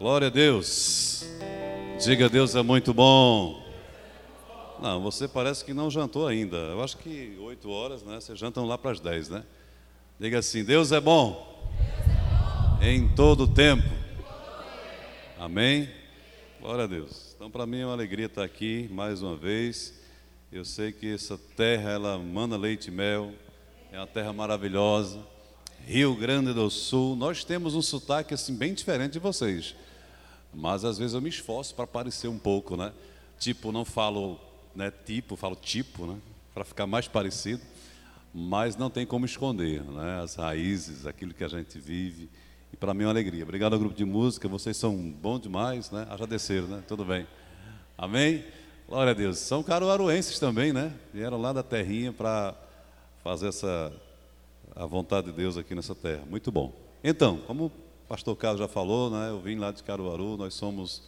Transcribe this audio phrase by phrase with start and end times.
[0.00, 1.26] Glória a Deus.
[2.02, 3.62] Diga Deus é muito bom.
[4.80, 6.56] Não, você parece que não jantou ainda.
[6.56, 8.18] Eu acho que 8 horas, né?
[8.18, 9.44] Vocês jantam lá para as 10, né?
[10.18, 11.70] Diga assim: Deus é bom.
[12.80, 13.86] Em todo tempo.
[15.38, 15.90] Amém?
[16.62, 17.34] Glória a Deus.
[17.36, 20.00] Então, para mim é uma alegria estar aqui mais uma vez.
[20.50, 23.32] Eu sei que essa terra, ela manda leite e mel.
[23.92, 25.20] É uma terra maravilhosa.
[25.84, 27.16] Rio Grande do Sul.
[27.16, 29.74] Nós temos um sotaque assim bem diferente de vocês.
[30.52, 32.92] Mas às vezes eu me esforço para parecer um pouco, né?
[33.38, 34.38] Tipo, não falo,
[34.74, 36.18] né, tipo, falo tipo, né?
[36.52, 37.62] Para ficar mais parecido.
[38.32, 40.20] Mas não tem como esconder, né?
[40.22, 42.28] As raízes, aquilo que a gente vive.
[42.72, 43.42] E para mim é uma alegria.
[43.42, 46.06] Obrigado ao grupo de música, vocês são bons demais, né?
[46.08, 46.82] Agradecer, né?
[46.86, 47.26] Tudo bem.
[47.98, 48.44] Amém?
[48.88, 49.38] Glória a Deus.
[49.38, 50.92] São caruaruenses também, né?
[51.12, 52.54] Vieram lá da terrinha para
[53.22, 53.92] fazer essa
[54.74, 56.22] a vontade de Deus aqui nessa terra.
[56.28, 56.72] Muito bom.
[57.02, 57.72] Então, como
[58.10, 61.00] pastor Carlos já falou, né, eu vim lá de Caruaru, nós somos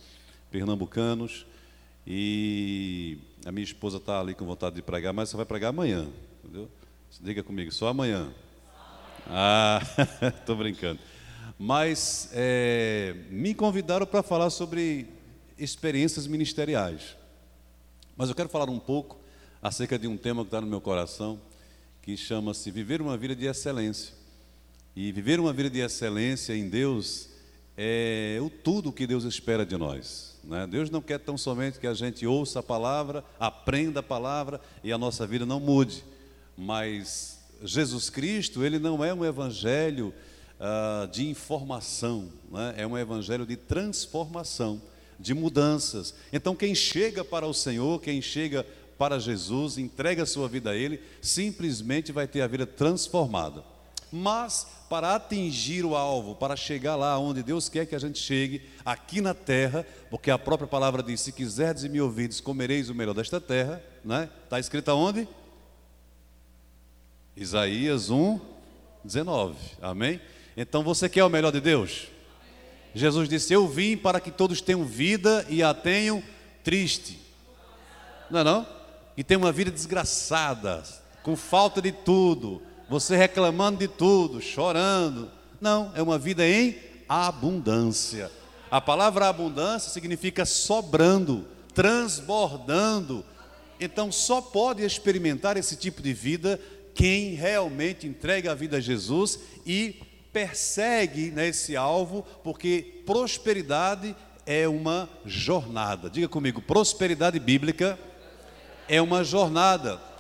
[0.53, 1.45] pernambucanos
[2.07, 6.09] e a minha esposa está ali com vontade de pregar, mas você vai pregar amanhã,
[6.45, 6.71] entendeu?
[7.21, 8.33] Diga comigo, só amanhã.
[9.27, 9.81] Ah,
[10.39, 11.01] estou brincando.
[11.59, 15.09] Mas é, me convidaram para falar sobre
[15.59, 17.17] experiências ministeriais.
[18.17, 19.19] Mas eu quero falar um pouco
[19.61, 21.41] acerca de um tema que está no meu coração,
[22.01, 24.22] que chama-se Viver uma Vida de Excelência.
[24.95, 27.29] E viver uma vida de excelência em Deus
[27.77, 30.39] é o tudo que Deus espera de nós.
[30.45, 30.67] Né?
[30.67, 34.93] Deus não quer tão somente que a gente ouça a palavra, aprenda a palavra e
[34.93, 36.05] a nossa vida não mude.
[36.57, 40.13] Mas Jesus Cristo, ele não é um evangelho
[40.61, 42.75] uh, de informação, né?
[42.77, 44.83] é um evangelho de transformação,
[45.19, 46.15] de mudanças.
[46.33, 48.67] Então, quem chega para o Senhor, quem chega
[48.99, 53.65] para Jesus, entrega a sua vida a Ele, simplesmente vai ter a vida transformada.
[54.13, 58.61] Mas para atingir o alvo, para chegar lá onde Deus quer que a gente chegue,
[58.85, 62.95] aqui na terra, porque a própria palavra diz: se quiserdes e me ouvides, comereis o
[62.95, 64.29] melhor desta terra, né?
[64.45, 65.27] Está escrito aonde?
[67.35, 68.39] Isaías 1,
[69.03, 69.57] 19.
[69.81, 70.21] Amém?
[70.55, 72.09] Então você quer o melhor de Deus?
[72.95, 76.23] Jesus disse: Eu vim para que todos tenham vida e a tenham
[76.63, 77.19] triste.
[78.31, 78.67] Não é não?
[79.17, 80.83] e tem uma vida desgraçada,
[81.23, 85.31] com falta de tudo, você reclamando de tudo, chorando.
[85.59, 86.77] Não, é uma vida em
[87.09, 88.31] abundância.
[88.71, 93.25] A palavra abundância significa sobrando, transbordando.
[93.81, 96.61] Então só pode experimentar esse tipo de vida
[96.95, 99.97] quem realmente entrega a vida a Jesus e
[100.31, 104.15] persegue nesse alvo, porque prosperidade
[104.45, 106.11] é uma jornada.
[106.11, 107.99] Diga comigo, prosperidade bíblica
[108.87, 110.12] é uma jornada.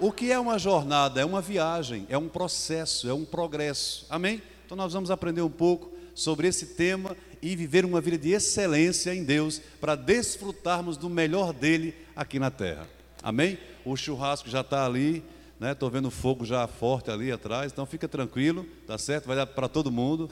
[0.00, 1.20] O que é uma jornada?
[1.20, 4.04] É uma viagem, é um processo, é um progresso.
[4.10, 4.42] Amém?
[4.66, 9.14] Então nós vamos aprender um pouco sobre esse tema e viver uma vida de excelência
[9.14, 12.88] em Deus para desfrutarmos do melhor dele aqui na terra.
[13.22, 13.56] Amém?
[13.84, 15.22] O churrasco já está ali,
[15.60, 15.72] né?
[15.72, 19.26] Estou vendo fogo já forte ali atrás, então fica tranquilo, tá certo?
[19.26, 20.28] Vai dar para todo mundo.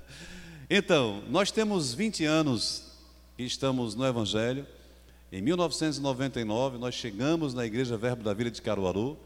[0.70, 2.84] então, nós temos 20 anos
[3.36, 4.66] que estamos no Evangelho.
[5.30, 9.18] Em 1999, nós chegamos na Igreja Verbo da Vila de Caruaru.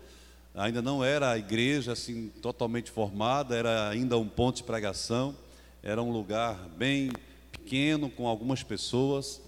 [0.53, 5.33] Ainda não era a igreja assim totalmente formada, era ainda um ponto de pregação.
[5.81, 7.13] Era um lugar bem
[7.53, 9.41] pequeno, com algumas pessoas.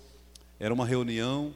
[0.61, 1.53] Era uma reunião,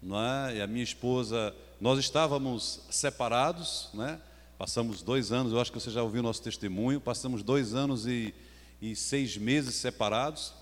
[0.00, 0.56] não é?
[0.56, 4.18] E a minha esposa, nós estávamos separados, né?
[4.56, 6.98] Passamos dois anos, eu acho que você já ouviu nosso testemunho.
[6.98, 8.34] Passamos dois anos e,
[8.80, 10.54] e seis meses separados.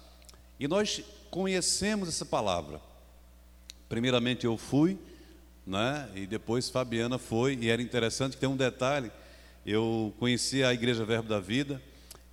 [0.58, 1.00] E nós
[1.30, 2.80] conhecemos essa palavra.
[3.88, 4.98] Primeiramente eu fui,
[5.66, 6.08] né?
[6.14, 9.10] E depois Fabiana foi, e era interessante que tem um detalhe.
[9.64, 11.80] Eu conheci a Igreja Verbo da Vida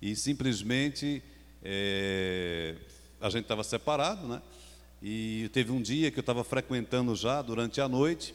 [0.00, 1.22] e simplesmente
[1.62, 2.76] é,
[3.20, 4.42] a gente estava separado, né?
[5.02, 8.34] E teve um dia que eu estava frequentando já durante a noite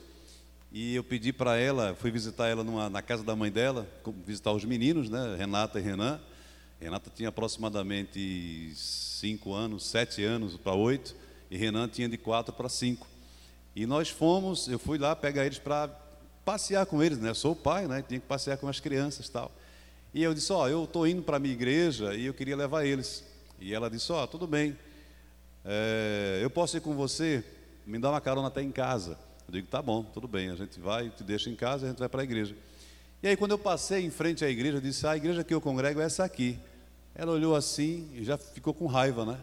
[0.71, 3.87] e eu pedi para ela, fui visitar ela numa, na casa da mãe dela,
[4.25, 5.35] visitar os meninos, né?
[5.37, 6.19] Renata e Renan.
[6.79, 11.15] Renata tinha aproximadamente cinco anos, sete anos para oito,
[11.51, 13.10] e Renan tinha de quatro para cinco.
[13.75, 15.89] E nós fomos, eu fui lá pegar eles para
[16.43, 17.29] passear com eles, né?
[17.29, 18.03] Eu sou o pai, né?
[18.05, 19.51] Tinha que passear com as crianças e tal.
[20.13, 22.55] E eu disse, ó, oh, eu estou indo para a minha igreja e eu queria
[22.55, 23.23] levar eles.
[23.59, 24.77] E ela disse, ó, oh, tudo bem,
[25.63, 27.43] é, eu posso ir com você,
[27.85, 29.17] me dá uma carona até em casa.
[29.47, 31.89] Eu digo, tá bom, tudo bem, a gente vai, te deixa em casa e a
[31.91, 32.55] gente vai para a igreja.
[33.23, 35.53] E aí quando eu passei em frente à igreja, eu disse, ah, a igreja que
[35.53, 36.59] eu congrego é essa aqui.
[37.15, 39.37] Ela olhou assim e já ficou com raiva, né?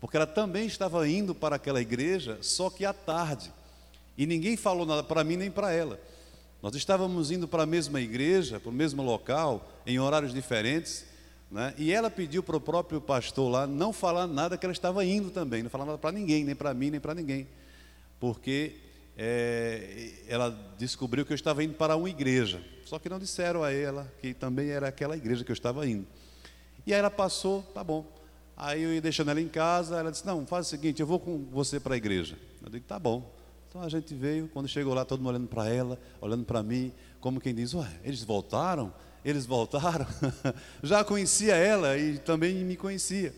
[0.00, 3.52] Porque ela também estava indo para aquela igreja, só que à tarde.
[4.22, 5.98] E ninguém falou nada para mim nem para ela.
[6.62, 11.04] Nós estávamos indo para a mesma igreja, para o mesmo local, em horários diferentes,
[11.50, 11.74] Né?
[11.76, 15.28] E ela pediu para o próprio pastor lá não falar nada que ela estava indo
[15.28, 17.48] também, não falar nada para ninguém, nem para mim, nem para ninguém.
[18.20, 18.76] Porque
[19.18, 22.62] é, ela descobriu que eu estava indo para uma igreja.
[22.84, 26.06] Só que não disseram a ela que também era aquela igreja que eu estava indo.
[26.86, 28.06] E aí ela passou, tá bom.
[28.56, 31.18] Aí eu ia deixando ela em casa, ela disse: Não, faz o seguinte, eu vou
[31.18, 32.38] com você para a igreja.
[32.62, 33.41] Eu digo: Tá bom.
[33.72, 36.92] Então a gente veio, quando chegou lá, todo mundo olhando para ela, olhando para mim,
[37.22, 38.92] como quem diz: Ué, eles voltaram?
[39.24, 40.06] Eles voltaram?
[40.84, 43.34] Já conhecia ela e também me conhecia.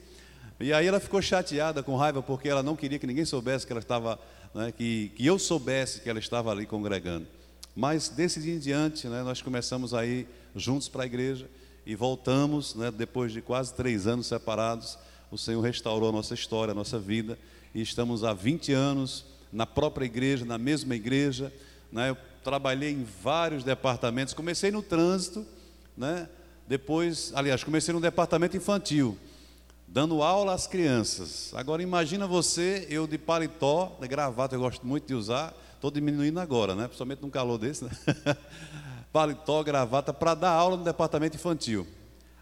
[0.59, 3.73] E aí ela ficou chateada, com raiva, porque ela não queria que ninguém soubesse que
[3.73, 4.19] ela estava,
[4.53, 7.29] né, que, que eu soubesse que ela estava ali congregando.
[7.77, 10.27] Mas desse dia em diante, né, nós começamos a ir
[10.57, 11.49] juntos para a igreja
[11.87, 14.99] e voltamos, né, depois de quase três anos separados.
[15.31, 17.39] O Senhor restaurou a nossa história, a nossa vida,
[17.73, 21.51] e estamos há 20 anos na própria igreja, na mesma igreja.
[21.91, 25.47] Né, eu trabalhei em vários departamentos, comecei no trânsito
[25.97, 26.29] né?
[26.67, 29.19] Depois, aliás, comecei no departamento infantil,
[29.87, 31.53] dando aula às crianças.
[31.55, 36.41] Agora imagina você, eu de paletó, de gravata, eu gosto muito de usar, estou diminuindo
[36.41, 36.85] agora, né?
[36.85, 37.91] Principalmente num calor desse, né?
[39.13, 41.87] paletó, gravata, para dar aula no departamento infantil.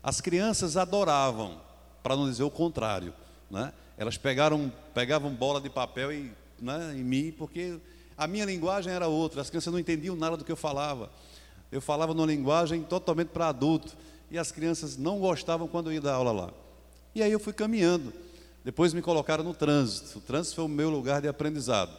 [0.03, 1.61] As crianças adoravam,
[2.03, 3.13] para não dizer o contrário,
[3.51, 3.73] né?
[3.99, 6.33] Elas pegaram, pegavam bola de papel e,
[6.63, 7.79] né, em mim, porque
[8.17, 11.11] a minha linguagem era outra, as crianças não entendiam nada do que eu falava
[11.73, 13.97] eu falava numa linguagem totalmente para adulto,
[14.31, 16.53] e as crianças não gostavam quando eu ia dar aula lá.
[17.15, 18.13] E aí eu fui caminhando.
[18.63, 20.19] Depois me colocaram no trânsito.
[20.19, 21.91] O trânsito foi o meu lugar de aprendizado.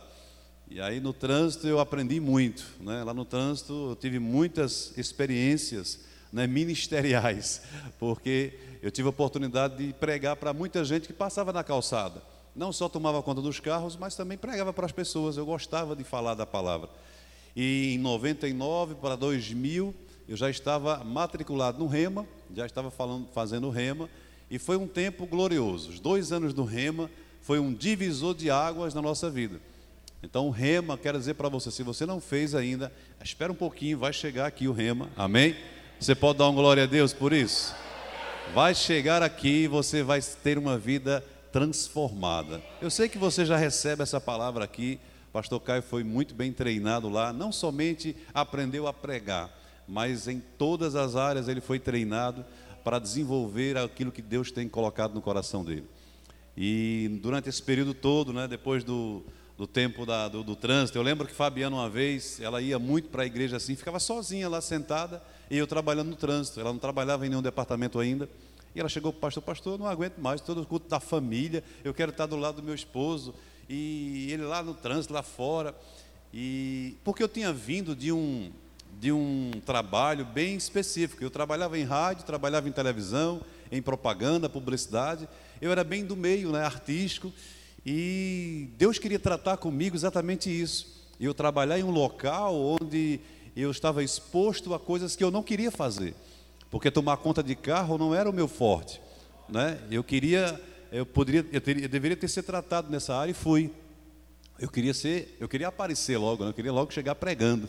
[0.69, 2.65] E aí no trânsito eu aprendi muito.
[2.79, 3.03] Né?
[3.03, 5.99] Lá no trânsito eu tive muitas experiências
[6.31, 7.61] né, ministeriais,
[7.99, 12.21] porque eu tive a oportunidade de pregar para muita gente que passava na calçada.
[12.55, 15.37] Não só tomava conta dos carros, mas também pregava para as pessoas.
[15.37, 16.89] Eu gostava de falar da palavra.
[17.55, 19.93] E em 99 para 2000,
[20.27, 24.09] eu já estava matriculado no Rema, já estava falando, fazendo Rema,
[24.49, 25.89] e foi um tempo glorioso.
[25.89, 27.09] Os dois anos do Rema
[27.41, 29.59] foi um divisor de águas na nossa vida.
[30.21, 32.91] Então, o Rema, quero dizer para você, se você não fez ainda,
[33.21, 35.55] espera um pouquinho, vai chegar aqui o Rema, amém?
[35.99, 37.75] Você pode dar uma glória a Deus por isso?
[38.53, 41.23] Vai chegar aqui e você vai ter uma vida
[41.53, 42.63] transformada.
[42.81, 44.99] Eu sei que você já recebe essa palavra aqui,
[45.31, 49.55] pastor Caio foi muito bem treinado lá, não somente aprendeu a pregar,
[49.87, 52.43] mas em todas as áreas ele foi treinado
[52.83, 55.85] para desenvolver aquilo que Deus tem colocado no coração dele.
[56.57, 59.23] E durante esse período todo, né, depois do,
[59.55, 63.09] do tempo da, do, do, trânsito, eu lembro que Fabiana, uma vez, ela ia muito
[63.09, 65.21] para a igreja assim, ficava sozinha lá sentada,
[65.51, 66.59] e eu trabalhando no trânsito.
[66.59, 68.27] Ela não trabalhava em nenhum departamento ainda.
[68.75, 71.63] E ela chegou para o pastor, pastor, não aguento mais, todo o culto da família,
[71.83, 73.33] eu quero estar do lado do meu esposo
[73.69, 75.75] e ele lá no trânsito, lá fora.
[76.33, 78.51] E porque eu tinha vindo de um
[78.99, 81.23] de um trabalho bem específico.
[81.23, 83.41] Eu trabalhava em rádio, trabalhava em televisão,
[83.71, 85.27] em propaganda, publicidade.
[85.61, 87.33] Eu era bem do meio, né, artístico,
[87.85, 91.03] e Deus queria tratar comigo exatamente isso.
[91.19, 93.19] Eu trabalhar em um local onde
[93.55, 96.15] eu estava exposto a coisas que eu não queria fazer,
[96.73, 98.99] porque tomar conta de carro não era o meu forte,
[99.47, 99.77] né?
[99.91, 100.59] Eu queria
[100.91, 103.69] eu poderia, eu, teria, eu deveria ter sido tratado nessa área e fui.
[104.57, 106.49] Eu queria ser, eu queria aparecer logo, né?
[106.49, 107.67] eu queria logo chegar pregando.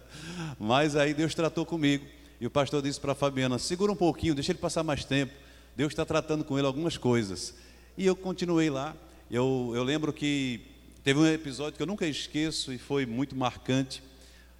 [0.60, 2.04] Mas aí Deus tratou comigo.
[2.38, 5.32] E o pastor disse para Fabiana: segura um pouquinho, deixa ele passar mais tempo.
[5.74, 7.54] Deus está tratando com ele algumas coisas.
[7.96, 8.94] E eu continuei lá.
[9.30, 10.60] Eu, eu lembro que
[11.02, 14.02] teve um episódio que eu nunca esqueço e foi muito marcante.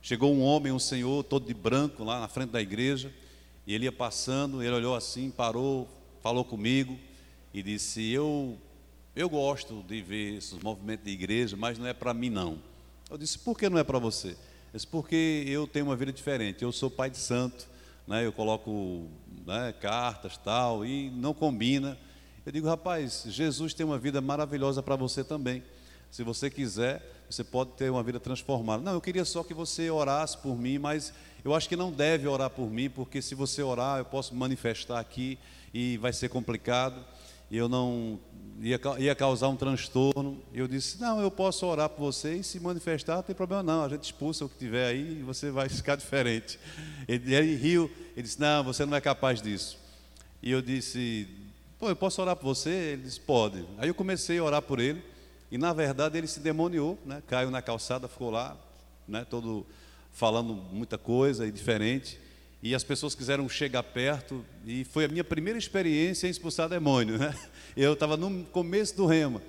[0.00, 3.12] Chegou um homem, um senhor, todo de branco, lá na frente da igreja.
[3.66, 5.88] E ele ia passando, ele olhou assim, parou,
[6.23, 6.99] falou comigo
[7.52, 8.59] e disse: Eu,
[9.14, 12.59] eu gosto de ver esses movimentos de igreja, mas não é para mim, não.
[13.11, 14.28] Eu disse: Por que não é para você?
[14.28, 14.37] Ele
[14.73, 16.62] disse: Porque eu tenho uma vida diferente.
[16.62, 17.68] Eu sou pai de santo,
[18.06, 19.06] né, eu coloco
[19.47, 21.99] né, cartas tal, e não combina.
[22.44, 25.62] Eu digo: Rapaz, Jesus tem uma vida maravilhosa para você também.
[26.11, 28.82] Se você quiser, você pode ter uma vida transformada.
[28.82, 31.12] Não, eu queria só que você orasse por mim, mas
[31.44, 34.98] eu acho que não deve orar por mim, porque se você orar, eu posso manifestar
[34.98, 35.38] aqui
[35.72, 37.04] e vai ser complicado
[37.50, 38.18] e eu não
[38.60, 40.42] ia, ia causar um transtorno.
[40.52, 43.84] Eu disse: Não, eu posso orar por você e se manifestar, não tem problema não.
[43.84, 46.58] A gente expulsa o que tiver aí e você vai ficar diferente.
[47.06, 49.78] Ele, ele riu, ele disse: Não, você não é capaz disso.
[50.42, 51.28] E eu disse:
[51.78, 52.70] Pô, eu posso orar por você?
[52.70, 53.64] Ele disse: Pode.
[53.78, 55.13] Aí eu comecei a orar por ele
[55.54, 57.23] e na verdade ele se demoniou, né?
[57.28, 58.56] caiu na calçada, ficou lá,
[59.06, 59.25] né?
[59.25, 59.64] todo
[60.12, 62.18] falando muita coisa e diferente
[62.61, 67.18] e as pessoas quiseram chegar perto, e foi a minha primeira experiência em expulsar demônio.
[67.18, 67.32] Né?
[67.76, 69.40] Eu estava no começo do rema,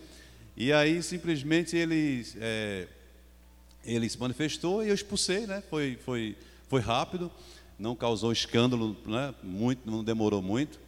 [0.56, 2.88] e aí simplesmente ele, é,
[3.84, 5.64] ele se manifestou e eu expulsei, né?
[5.72, 6.36] foi, foi,
[6.68, 7.32] foi rápido,
[7.80, 9.34] não causou escândalo, né?
[9.42, 10.80] muito, não demorou muito.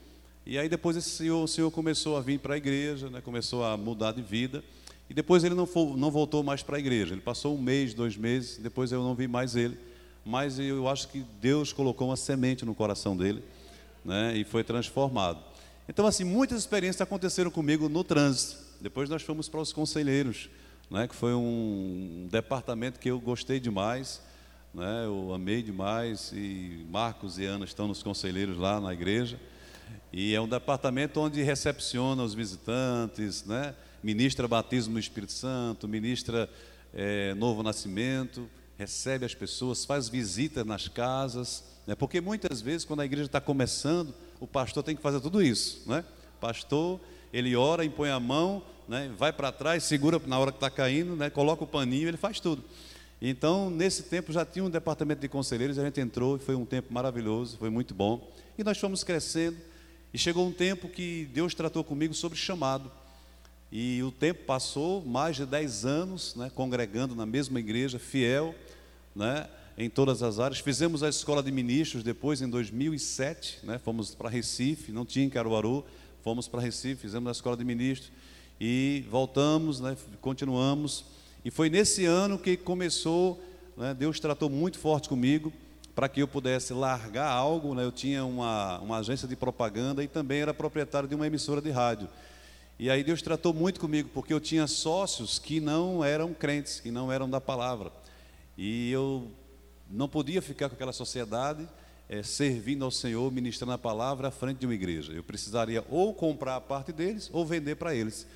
[0.46, 3.66] E aí depois esse senhor, o senhor começou a vir para a igreja, né, começou
[3.66, 4.64] a mudar de vida.
[5.10, 7.14] E depois ele não, for, não voltou mais para a igreja.
[7.14, 9.78] Ele passou um mês, dois meses, depois eu não vi mais ele.
[10.26, 13.42] Mas eu acho que Deus colocou uma semente no coração dele
[14.04, 15.40] né, e foi transformado.
[15.88, 18.58] Então, assim, muitas experiências aconteceram comigo no trânsito.
[18.82, 20.50] Depois nós fomos para os conselheiros,
[20.92, 24.22] né, que foi um departamento que eu gostei demais,
[24.74, 26.34] né, eu amei demais.
[26.34, 29.40] E Marcos e Ana estão nos conselheiros lá na igreja.
[30.12, 33.74] E é um departamento onde recepciona os visitantes, né,
[34.04, 36.50] ministra batismo no Espírito Santo, ministra
[36.94, 41.96] é, novo nascimento, recebe as pessoas, faz visitas nas casas, né?
[41.96, 45.82] porque muitas vezes, quando a igreja está começando, o pastor tem que fazer tudo isso.
[45.88, 46.04] Né?
[46.40, 47.00] Pastor,
[47.34, 49.12] ele ora, impõe a mão, né?
[49.18, 51.30] vai para trás, segura na hora que está caindo, né?
[51.30, 52.64] coloca o paninho, ele faz tudo.
[53.20, 56.66] Então, nesse tempo já tinha um departamento de conselheiros, a gente entrou e foi um
[56.66, 58.32] tempo maravilhoso, foi muito bom.
[58.58, 59.58] E nós fomos crescendo,
[60.14, 62.92] e chegou um tempo que Deus tratou comigo sobre chamado.
[63.72, 68.56] E o tempo passou, mais de 10 anos, né, congregando na mesma igreja, fiel,
[69.14, 69.48] né,
[69.78, 70.60] em todas as áreas.
[70.60, 75.30] Fizemos a escola de ministros depois, em 2007, né, fomos para Recife, não tinha em
[75.30, 75.86] Caruaru,
[76.24, 78.12] fomos para Recife, fizemos a escola de ministros
[78.60, 81.04] e voltamos, né, continuamos.
[81.44, 83.42] E foi nesse ano que começou,
[83.76, 85.52] né, Deus tratou muito forte comigo
[85.94, 87.76] para que eu pudesse largar algo.
[87.76, 91.62] Né, eu tinha uma, uma agência de propaganda e também era proprietário de uma emissora
[91.62, 92.08] de rádio.
[92.80, 96.92] E aí Deus tratou muito comigo, porque eu tinha sócios que não eram crentes, que
[96.92, 97.92] não eram da palavra.
[98.56, 99.32] E eu
[99.90, 101.68] não podia ficar com aquela sociedade
[102.08, 105.12] é, servindo ao Senhor, ministrando a palavra à frente de uma igreja.
[105.12, 108.28] Eu precisaria ou comprar a parte deles ou vender para eles.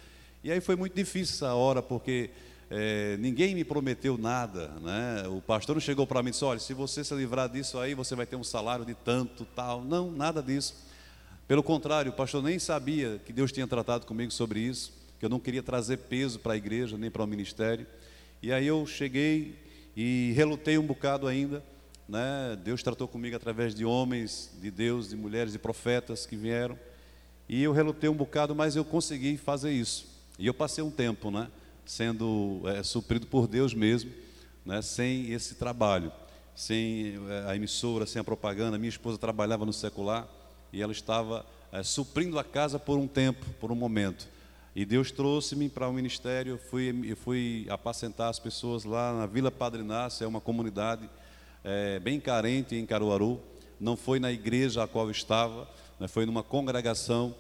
[0.44, 2.32] E aí foi muito difícil essa hora, porque
[2.70, 4.70] é, ninguém me prometeu nada.
[4.82, 5.28] Né?
[5.28, 7.94] O pastor não chegou para mim e disse: olha, se você se livrar disso aí,
[7.94, 9.84] você vai ter um salário de tanto, tal.
[9.84, 10.90] Não, nada disso.
[11.52, 15.30] Pelo contrário, o pastor nem sabia que Deus tinha tratado comigo sobre isso, que eu
[15.30, 17.86] não queria trazer peso para a igreja nem para o ministério.
[18.42, 19.60] E aí eu cheguei
[19.94, 21.62] e relutei um bocado ainda.
[22.08, 22.58] Né?
[22.64, 26.80] Deus tratou comigo através de homens, de Deus, de mulheres e profetas que vieram.
[27.50, 30.08] E eu relutei um bocado, mas eu consegui fazer isso.
[30.40, 31.50] E eu passei um tempo, né?
[31.86, 34.10] Sendo é, suprido por Deus mesmo,
[34.66, 34.82] né?
[34.82, 36.14] Sem esse trabalho,
[36.56, 38.78] sem é, a emissora, sem a propaganda.
[38.78, 40.40] Minha esposa trabalhava no secular
[40.72, 44.28] e ela estava é, suprindo a casa por um tempo, por um momento.
[44.76, 49.52] E Deus trouxe-me para o ministério, eu fui, fui apacentar as pessoas lá na Vila
[49.52, 51.10] Padre Inácio, é uma comunidade
[51.64, 53.40] é, bem carente em Caruaru.
[53.80, 55.68] Não foi na igreja a qual eu estava,
[56.00, 57.36] né, foi numa congregação.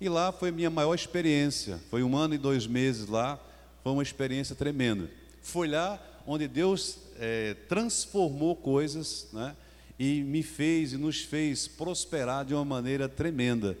[0.00, 1.80] E lá foi minha maior experiência.
[1.90, 3.40] Foi um ano e dois meses lá,
[3.82, 5.10] foi uma experiência tremenda.
[5.42, 9.56] Foi lá onde Deus é, transformou coisas, né?
[9.98, 13.76] E me fez e nos fez prosperar de uma maneira tremenda.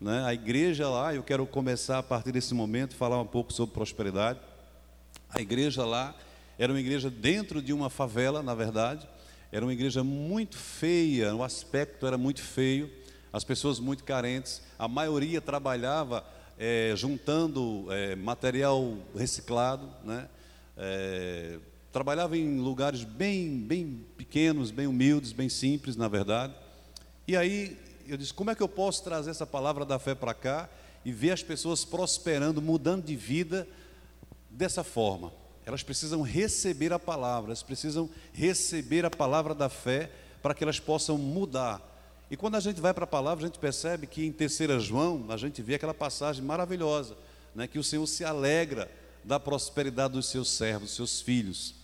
[0.00, 0.24] Né?
[0.24, 4.40] A igreja lá, eu quero começar a partir desse momento falar um pouco sobre prosperidade.
[5.30, 6.14] A igreja lá
[6.58, 9.08] era uma igreja dentro de uma favela, na verdade.
[9.50, 12.90] Era uma igreja muito feia, o aspecto era muito feio,
[13.32, 14.62] as pessoas muito carentes.
[14.78, 16.24] A maioria trabalhava
[16.58, 20.28] é, juntando é, material reciclado, né?
[20.76, 21.58] É,
[21.92, 26.54] Trabalhava em lugares bem, bem pequenos, bem humildes, bem simples, na verdade.
[27.28, 30.32] E aí eu disse: como é que eu posso trazer essa palavra da fé para
[30.32, 30.70] cá
[31.04, 33.68] e ver as pessoas prosperando, mudando de vida
[34.48, 35.34] dessa forma?
[35.66, 40.10] Elas precisam receber a palavra, elas precisam receber a palavra da fé
[40.42, 41.90] para que elas possam mudar.
[42.30, 45.26] E quando a gente vai para a palavra, a gente percebe que em terceira João,
[45.28, 47.18] a gente vê aquela passagem maravilhosa,
[47.54, 48.90] né, que o Senhor se alegra
[49.22, 51.81] da prosperidade dos seus servos, dos seus filhos.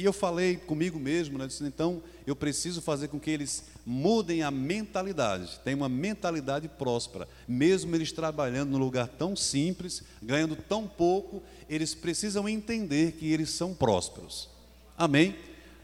[0.00, 1.46] E eu falei comigo mesmo, né?
[1.46, 7.28] Disse, então eu preciso fazer com que eles mudem a mentalidade, tenham uma mentalidade próspera.
[7.46, 13.50] Mesmo eles trabalhando num lugar tão simples, ganhando tão pouco, eles precisam entender que eles
[13.50, 14.48] são prósperos.
[14.96, 15.36] Amém?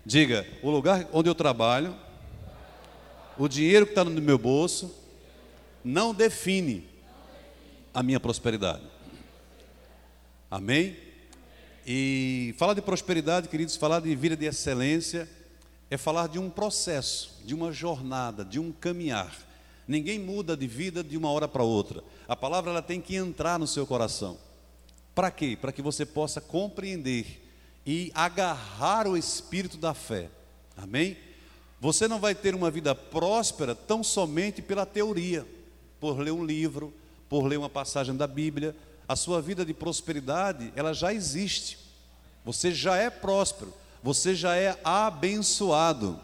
[0.03, 1.95] Diga, o lugar onde eu trabalho,
[3.37, 4.95] o dinheiro que está no meu bolso,
[5.85, 6.89] não define
[7.93, 8.85] a minha prosperidade.
[10.51, 11.06] Amém?
[11.89, 15.29] E falar de prosperidade, queridos, falar de vida de excelência,
[15.89, 19.33] é falar de um processo, de uma jornada, de um caminhar.
[19.87, 22.03] Ninguém muda de vida de uma hora para outra.
[22.27, 24.37] A palavra ela tem que entrar no seu coração.
[25.15, 25.57] Para quê?
[25.61, 27.41] Para que você possa compreender
[27.87, 30.29] e agarrar o espírito da fé.
[30.77, 31.17] Amém?
[31.81, 35.47] Você não vai ter uma vida próspera tão somente pela teoria,
[36.01, 36.93] por ler um livro,
[37.29, 38.75] por ler uma passagem da Bíblia,
[39.09, 41.79] a sua vida de prosperidade, ela já existe.
[42.45, 43.73] Você já é próspero,
[44.03, 46.19] você já é abençoado.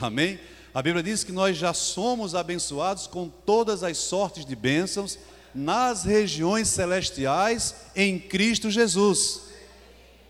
[0.00, 0.38] Amém?
[0.74, 5.18] A Bíblia diz que nós já somos abençoados com todas as sortes de bênçãos
[5.54, 9.42] nas regiões celestiais em Cristo Jesus.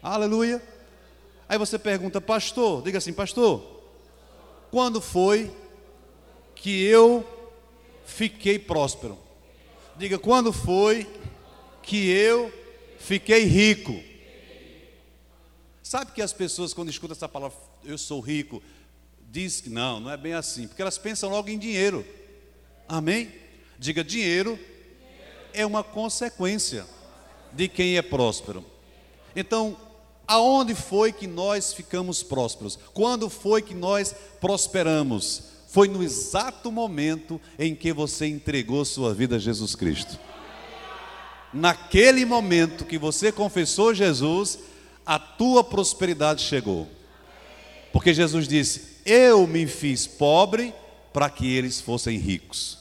[0.01, 0.63] Aleluia.
[1.49, 3.83] Aí você pergunta, pastor, diga assim, pastor,
[4.71, 5.51] quando foi
[6.55, 7.25] que eu
[8.05, 9.19] fiquei próspero?
[9.97, 11.09] Diga, quando foi
[11.87, 12.52] que eu
[12.99, 14.02] fiquei rico?
[15.83, 18.61] Sabe que as pessoas, quando escutam essa palavra, eu sou rico,
[19.31, 22.05] diz que não, não é bem assim, porque elas pensam logo em dinheiro.
[22.88, 23.33] Amém?
[23.78, 24.59] Diga, dinheiro
[25.52, 26.85] é uma consequência
[27.52, 28.64] de quem é próspero.
[29.35, 29.76] Então,
[30.26, 32.76] aonde foi que nós ficamos prósperos?
[32.93, 35.45] Quando foi que nós prosperamos?
[35.69, 40.19] Foi no exato momento em que você entregou sua vida a Jesus Cristo.
[41.57, 44.59] Naquele momento que você confessou Jesus,
[45.07, 46.87] a tua prosperidade chegou.
[47.95, 50.75] Porque Jesus disse: Eu me fiz pobre
[51.15, 52.77] para que eles fossem ricos.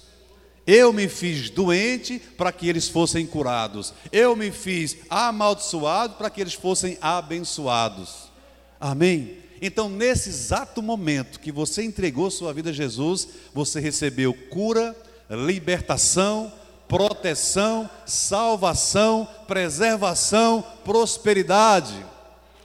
[0.67, 3.93] Eu me fiz doente para que eles fossem curados.
[4.11, 8.29] Eu me fiz amaldiçoado para que eles fossem abençoados.
[8.77, 9.37] Amém?
[9.61, 14.93] Então, nesse exato momento que você entregou sua vida a Jesus, você recebeu cura,
[15.29, 16.51] libertação,
[16.87, 22.05] proteção, salvação, preservação, prosperidade.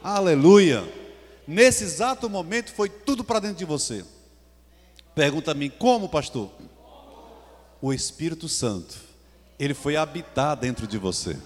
[0.03, 0.83] Aleluia.
[1.47, 4.05] Nesse exato momento foi tudo para dentro de você.
[5.15, 6.51] Pergunta a mim, como, pastor?
[7.83, 8.97] o Espírito Santo,
[9.59, 11.37] ele foi habitar dentro de você.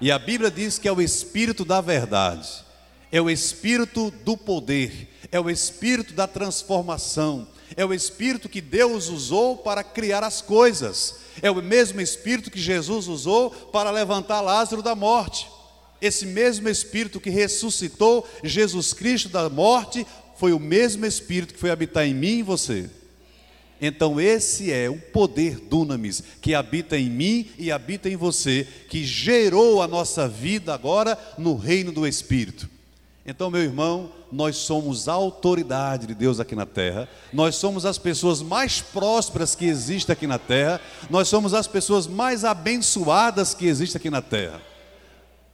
[0.00, 2.64] E a Bíblia diz que é o Espírito da verdade,
[3.10, 7.46] é o Espírito do poder, é o Espírito da transformação,
[7.76, 12.60] é o Espírito que Deus usou para criar as coisas, é o mesmo Espírito que
[12.60, 15.48] Jesus usou para levantar Lázaro da morte.
[16.00, 20.04] Esse mesmo Espírito que ressuscitou Jesus Cristo da morte,
[20.36, 22.90] foi o mesmo Espírito que foi habitar em mim e você.
[23.80, 29.04] Então, esse é o poder dunamis que habita em mim e habita em você, que
[29.04, 32.71] gerou a nossa vida agora no reino do Espírito.
[33.24, 37.96] Então, meu irmão, nós somos a autoridade de Deus aqui na terra, nós somos as
[37.96, 43.66] pessoas mais prósperas que existem aqui na terra, nós somos as pessoas mais abençoadas que
[43.66, 44.60] existem aqui na terra.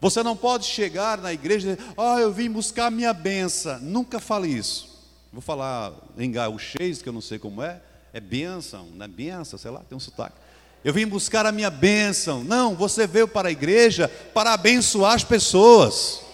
[0.01, 3.79] Você não pode chegar na igreja e dizer, oh, eu vim buscar a minha benção.
[3.81, 4.87] Nunca fale isso.
[5.31, 7.81] Vou falar em gauchês, que eu não sei como é.
[8.11, 10.35] É bênção, não é bênção, sei lá, tem um sotaque.
[10.83, 12.43] Eu vim buscar a minha bênção.
[12.43, 16.28] Não, você veio para a igreja para abençoar as pessoas.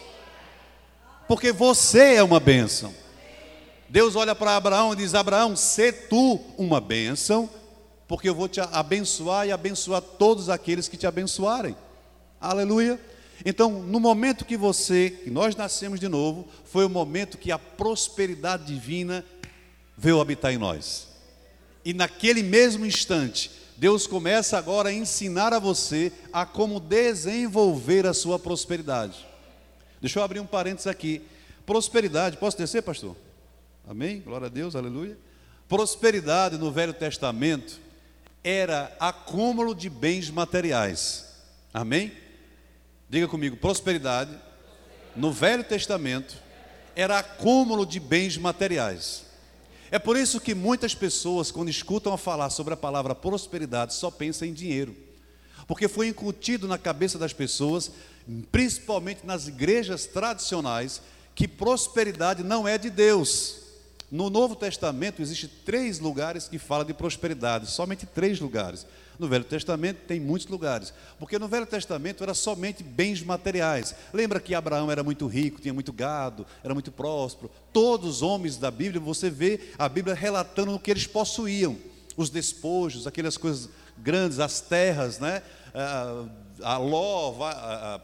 [1.28, 2.94] Porque você é uma bênção.
[3.90, 7.50] Deus olha para Abraão e diz: Abraão, sê tu uma bênção,
[8.08, 11.76] porque eu vou te abençoar e abençoar todos aqueles que te abençoarem.
[12.40, 13.00] Aleluia.
[13.44, 17.60] Então, no momento que você, que nós nascemos de novo, foi o momento que a
[17.60, 19.26] prosperidade divina
[19.98, 21.08] veio habitar em nós.
[21.84, 28.14] E naquele mesmo instante, Deus começa agora a ensinar a você a como desenvolver a
[28.14, 29.26] sua prosperidade.
[30.02, 31.22] Deixa eu abrir um parênteses aqui.
[31.66, 33.16] Prosperidade, posso descer, pastor?
[33.88, 34.22] Amém?
[34.22, 35.18] Glória a Deus, aleluia.
[35.68, 37.80] Prosperidade no Velho Testamento
[38.44, 41.26] era acúmulo de bens materiais.
[41.74, 42.12] Amém?
[43.10, 44.32] Diga comigo, prosperidade
[45.16, 46.36] no Velho Testamento
[46.96, 49.26] era acúmulo de bens materiais.
[49.92, 54.10] É por isso que muitas pessoas, quando escutam a falar sobre a palavra prosperidade, só
[54.12, 54.96] pensam em dinheiro.
[55.68, 57.92] Porque foi incutido na cabeça das pessoas,
[58.52, 61.02] principalmente nas igrejas tradicionais,
[61.34, 63.58] que prosperidade não é de Deus.
[64.12, 68.86] No Novo Testamento existe três lugares que falam de prosperidade, somente três lugares.
[69.18, 73.96] No Velho Testamento tem muitos lugares, porque no Velho Testamento era somente bens materiais.
[74.14, 77.50] Lembra que Abraão era muito rico, tinha muito gado, era muito próspero.
[77.72, 81.78] Todos os homens da Bíblia, você vê a Bíblia relatando o que eles possuíam,
[82.18, 85.42] os despojos, aquelas coisas grandes, as terras, né?
[86.62, 87.34] A Ló,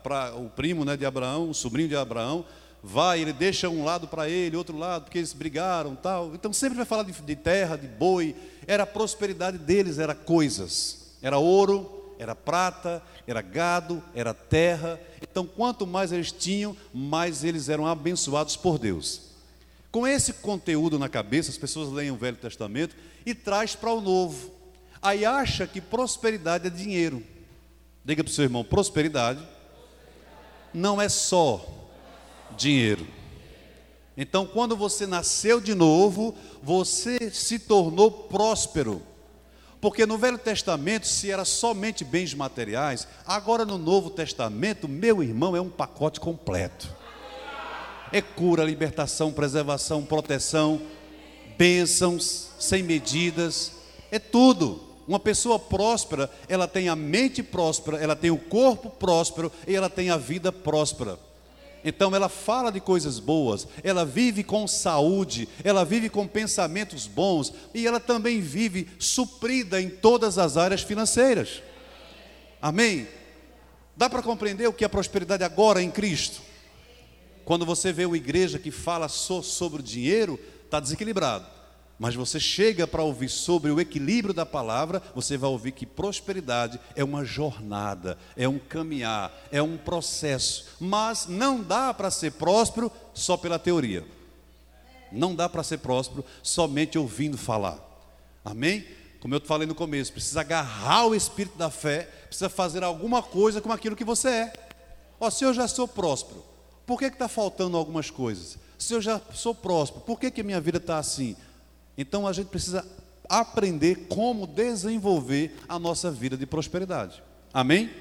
[0.03, 2.45] para o primo né, de Abraão, o sobrinho de Abraão,
[2.83, 6.33] vai, ele deixa um lado para ele, outro lado, porque eles brigaram, tal.
[6.33, 8.35] Então sempre vai falar de, de terra, de boi.
[8.67, 11.15] Era a prosperidade deles, era coisas.
[11.21, 14.99] Era ouro, era prata, era gado, era terra.
[15.21, 19.31] Então, quanto mais eles tinham, mais eles eram abençoados por Deus.
[19.91, 23.99] Com esse conteúdo na cabeça, as pessoas leem o Velho Testamento e traz para o
[23.99, 24.51] Novo.
[25.01, 27.23] Aí acha que prosperidade é dinheiro.
[28.03, 29.41] Diga para o seu irmão: prosperidade
[30.73, 31.65] não é só
[32.57, 33.07] dinheiro.
[34.17, 39.01] Então, quando você nasceu de novo, você se tornou próspero.
[39.79, 45.55] Porque no Velho Testamento, se era somente bens materiais, agora no Novo Testamento, meu irmão,
[45.55, 46.93] é um pacote completo.
[48.11, 50.81] É cura, libertação, preservação, proteção,
[51.57, 53.71] bênçãos sem medidas,
[54.11, 54.90] é tudo.
[55.11, 59.89] Uma pessoa próspera, ela tem a mente próspera, ela tem o corpo próspero e ela
[59.89, 61.19] tem a vida próspera.
[61.83, 67.53] Então ela fala de coisas boas, ela vive com saúde, ela vive com pensamentos bons
[67.73, 71.61] e ela também vive suprida em todas as áreas financeiras.
[72.61, 73.05] Amém?
[73.97, 76.41] Dá para compreender o que é prosperidade agora em Cristo?
[77.43, 81.60] Quando você vê uma igreja que fala só sobre o dinheiro, está desequilibrado.
[82.01, 86.79] Mas você chega para ouvir sobre o equilíbrio da palavra, você vai ouvir que prosperidade
[86.95, 90.65] é uma jornada, é um caminhar, é um processo.
[90.79, 94.03] Mas não dá para ser próspero só pela teoria.
[95.11, 97.77] Não dá para ser próspero somente ouvindo falar.
[98.43, 98.83] Amém?
[99.19, 103.61] Como eu falei no começo, precisa agarrar o espírito da fé, precisa fazer alguma coisa
[103.61, 104.53] com aquilo que você é.
[105.19, 106.43] Ó, se eu já sou próspero,
[106.83, 108.57] por que está faltando algumas coisas?
[108.79, 111.37] Se eu já sou próspero, por que, que minha vida está assim?
[112.01, 112.85] Então a gente precisa
[113.29, 117.21] aprender como desenvolver a nossa vida de prosperidade.
[117.53, 117.91] Amém?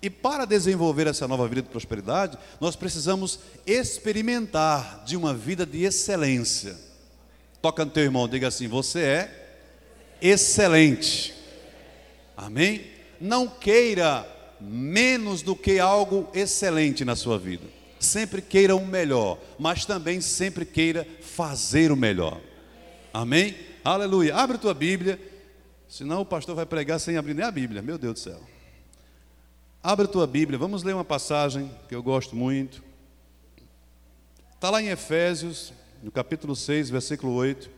[0.00, 5.82] E para desenvolver essa nova vida de prosperidade, nós precisamos experimentar de uma vida de
[5.82, 6.76] excelência.
[7.60, 9.58] Toca no teu irmão, diga assim: você é
[10.22, 11.34] excelente.
[12.36, 12.86] Amém?
[13.20, 14.26] Não queira
[14.60, 17.64] menos do que algo excelente na sua vida.
[17.98, 22.40] Sempre queira o melhor, mas também sempre queira fazer o melhor.
[23.12, 23.56] Amém?
[23.82, 24.36] Aleluia.
[24.36, 25.20] Abre tua Bíblia,
[25.88, 27.82] senão o pastor vai pregar sem abrir nem a Bíblia.
[27.82, 28.40] Meu Deus do céu.
[29.82, 32.82] Abre tua Bíblia, vamos ler uma passagem que eu gosto muito.
[34.54, 37.68] Está lá em Efésios, no capítulo 6, versículo 8.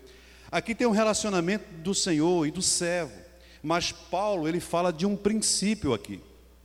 [0.51, 3.15] Aqui tem um relacionamento do Senhor e do servo,
[3.63, 6.21] mas Paulo ele fala de um princípio aqui,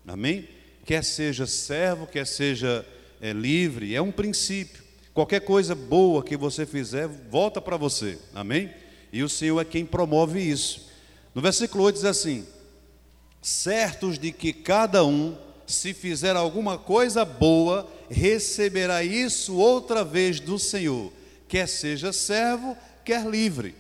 [0.06, 0.50] amém?
[0.86, 2.86] Quer seja servo, quer seja
[3.22, 4.87] é, livre, é um princípio.
[5.18, 8.20] Qualquer coisa boa que você fizer, volta para você.
[8.36, 8.72] Amém?
[9.12, 10.92] E o Senhor é quem promove isso.
[11.34, 12.46] No versículo 8 diz assim:
[13.42, 20.60] Certos de que cada um, se fizer alguma coisa boa, receberá isso outra vez do
[20.60, 21.12] Senhor,
[21.48, 23.74] quer seja servo, quer livre.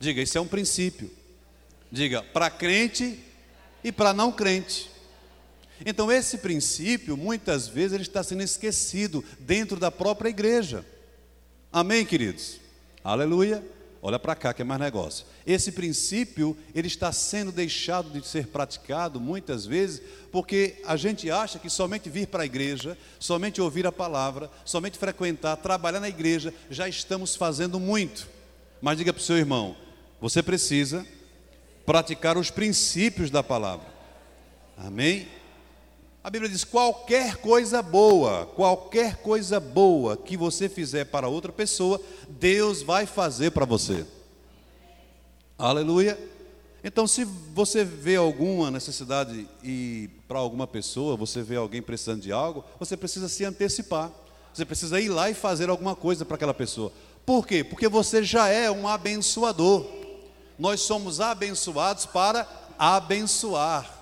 [0.00, 1.10] Diga, isso é um princípio.
[1.92, 3.22] Diga, para crente
[3.84, 4.90] e para não crente.
[5.84, 10.84] Então, esse princípio, muitas vezes, ele está sendo esquecido dentro da própria igreja.
[11.72, 12.58] Amém, queridos?
[13.04, 13.64] Aleluia.
[14.00, 15.26] Olha para cá que é mais negócio.
[15.44, 21.58] Esse princípio, ele está sendo deixado de ser praticado muitas vezes, porque a gente acha
[21.58, 26.54] que somente vir para a igreja, somente ouvir a palavra, somente frequentar, trabalhar na igreja,
[26.70, 28.28] já estamos fazendo muito.
[28.80, 29.76] Mas diga para o seu irmão,
[30.20, 31.04] você precisa
[31.84, 33.86] praticar os princípios da palavra.
[34.76, 35.26] Amém?
[36.22, 42.00] A Bíblia diz: qualquer coisa boa, qualquer coisa boa que você fizer para outra pessoa,
[42.28, 44.04] Deus vai fazer para você.
[45.56, 46.18] Aleluia.
[46.82, 52.30] Então, se você vê alguma necessidade e para alguma pessoa, você vê alguém precisando de
[52.30, 54.12] algo, você precisa se antecipar.
[54.54, 56.92] Você precisa ir lá e fazer alguma coisa para aquela pessoa.
[57.26, 57.62] Por quê?
[57.62, 59.86] Porque você já é um abençoador.
[60.58, 63.97] Nós somos abençoados para abençoar.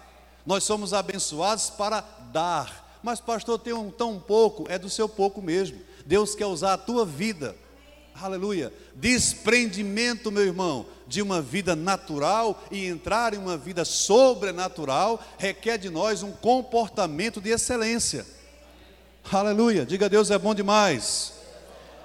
[0.46, 2.00] Nós somos abençoados para
[2.32, 2.98] dar.
[3.02, 5.78] Mas, pastor, tem um tão pouco, é do seu pouco mesmo.
[6.06, 7.56] Deus quer usar a tua vida.
[8.14, 8.72] Aleluia.
[8.94, 15.90] Desprendimento, meu irmão, de uma vida natural e entrar em uma vida sobrenatural requer de
[15.90, 18.24] nós um comportamento de excelência.
[19.30, 19.85] Aleluia.
[19.85, 21.35] Diga Deus é bom demais.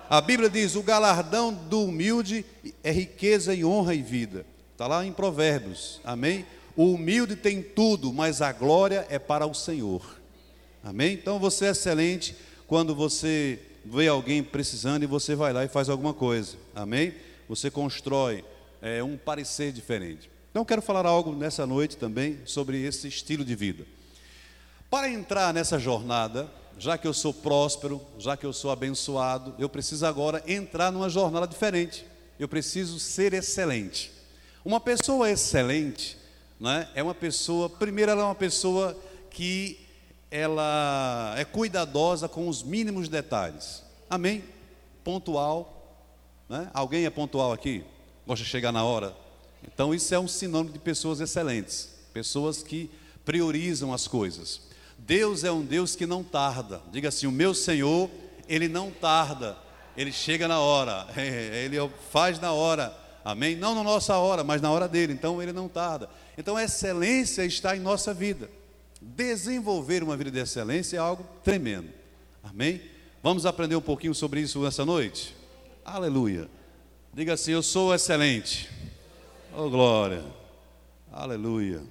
[0.09, 2.45] A Bíblia diz: o galardão do humilde
[2.83, 4.45] é riqueza e honra e vida.
[4.73, 6.01] Está lá em Provérbios.
[6.03, 6.45] Amém?
[6.75, 10.19] O humilde tem tudo, mas a glória é para o Senhor.
[10.83, 11.13] Amém?
[11.13, 12.35] Então você é excelente
[12.67, 16.57] quando você vê alguém precisando e você vai lá e faz alguma coisa.
[16.75, 17.13] Amém?
[17.49, 18.43] Você constrói
[18.81, 20.29] é, um parecer diferente.
[20.49, 23.85] Então quero falar algo nessa noite também sobre esse estilo de vida.
[24.89, 29.69] Para entrar nessa jornada, já que eu sou próspero, já que eu sou abençoado, eu
[29.69, 32.05] preciso agora entrar numa jornada diferente.
[32.39, 34.11] Eu preciso ser excelente.
[34.65, 36.17] Uma pessoa excelente,
[36.61, 38.95] né, é uma pessoa, primeiro ela é uma pessoa
[39.31, 39.79] que
[40.29, 43.83] ela é cuidadosa com os mínimos detalhes.
[44.07, 44.43] Amém?
[45.03, 46.05] Pontual.
[46.47, 46.69] Né?
[46.71, 47.83] Alguém é pontual aqui?
[48.27, 49.15] Gosta de chegar na hora?
[49.63, 52.91] Então isso é um sinônimo de pessoas excelentes, pessoas que
[53.25, 54.61] priorizam as coisas.
[54.99, 56.79] Deus é um Deus que não tarda.
[56.91, 58.07] Diga assim: o meu Senhor,
[58.47, 59.57] ele não tarda,
[59.97, 61.77] ele chega na hora, ele
[62.11, 62.95] faz na hora.
[63.25, 63.55] Amém?
[63.55, 65.13] Não na nossa hora, mas na hora dele.
[65.13, 66.09] Então ele não tarda.
[66.37, 68.49] Então a excelência está em nossa vida.
[69.01, 71.89] Desenvolver uma vida de excelência é algo tremendo.
[72.43, 72.81] Amém?
[73.23, 75.35] Vamos aprender um pouquinho sobre isso nessa noite?
[75.83, 76.49] Aleluia.
[77.13, 78.69] Diga assim: Eu sou excelente.
[79.55, 80.23] Oh, glória.
[81.11, 81.83] Aleluia.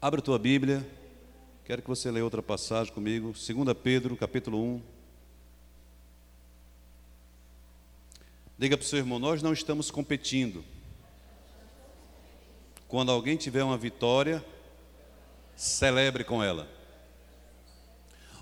[0.00, 0.86] Abre a tua Bíblia.
[1.64, 3.32] Quero que você leia outra passagem comigo.
[3.32, 4.82] 2 Pedro, capítulo 1.
[8.56, 10.64] Diga para o seu irmão: Nós não estamos competindo.
[12.88, 14.42] Quando alguém tiver uma vitória,
[15.54, 16.66] celebre com ela.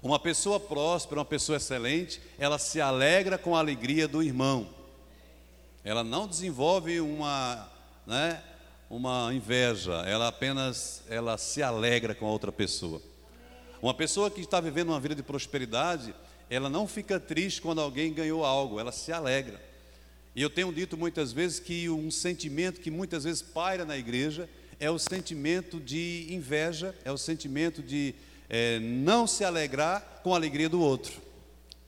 [0.00, 4.68] Uma pessoa próspera, uma pessoa excelente, ela se alegra com a alegria do irmão.
[5.82, 7.68] Ela não desenvolve uma,
[8.06, 8.40] né,
[8.88, 13.02] uma inveja, ela apenas ela se alegra com a outra pessoa.
[13.82, 16.14] Uma pessoa que está vivendo uma vida de prosperidade,
[16.48, 19.60] ela não fica triste quando alguém ganhou algo, ela se alegra.
[20.36, 24.46] E eu tenho dito muitas vezes que um sentimento que muitas vezes paira na igreja
[24.78, 28.14] é o sentimento de inveja, é o sentimento de
[28.46, 31.22] é, não se alegrar com a alegria do outro.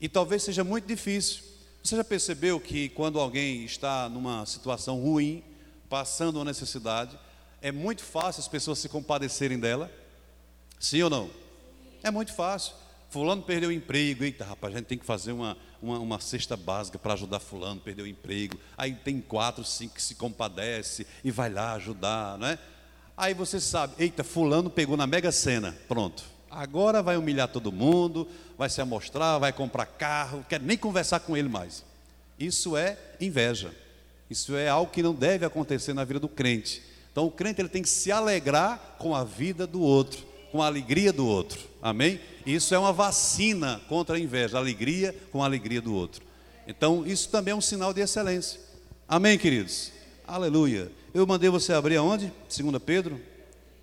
[0.01, 1.43] E talvez seja muito difícil.
[1.83, 5.43] Você já percebeu que quando alguém está numa situação ruim,
[5.87, 7.19] passando uma necessidade,
[7.61, 9.91] é muito fácil as pessoas se compadecerem dela?
[10.79, 11.29] Sim ou não?
[12.01, 12.73] É muito fácil.
[13.11, 16.55] Fulano perdeu o emprego, eita rapaz, a gente tem que fazer uma, uma, uma cesta
[16.55, 18.59] básica para ajudar Fulano, perdeu o emprego.
[18.77, 22.59] Aí tem quatro, cinco que se compadece e vai lá ajudar, não é?
[23.17, 26.23] Aí você sabe, eita, Fulano pegou na mega cena, pronto.
[26.49, 31.35] Agora vai humilhar todo mundo, vai se amostrar, vai comprar carro, quer nem conversar com
[31.35, 31.83] ele mais.
[32.39, 33.73] Isso é inveja.
[34.29, 36.81] Isso é algo que não deve acontecer na vida do crente.
[37.11, 40.65] Então o crente ele tem que se alegrar com a vida do outro, com a
[40.65, 41.59] alegria do outro.
[41.81, 42.19] Amém?
[42.45, 46.23] Isso é uma vacina contra a inveja, alegria com a alegria do outro.
[46.67, 48.59] Então, isso também é um sinal de excelência.
[49.07, 49.91] Amém, queridos?
[50.27, 50.91] Aleluia.
[51.13, 52.31] Eu mandei você abrir aonde?
[52.55, 53.19] 2 Pedro,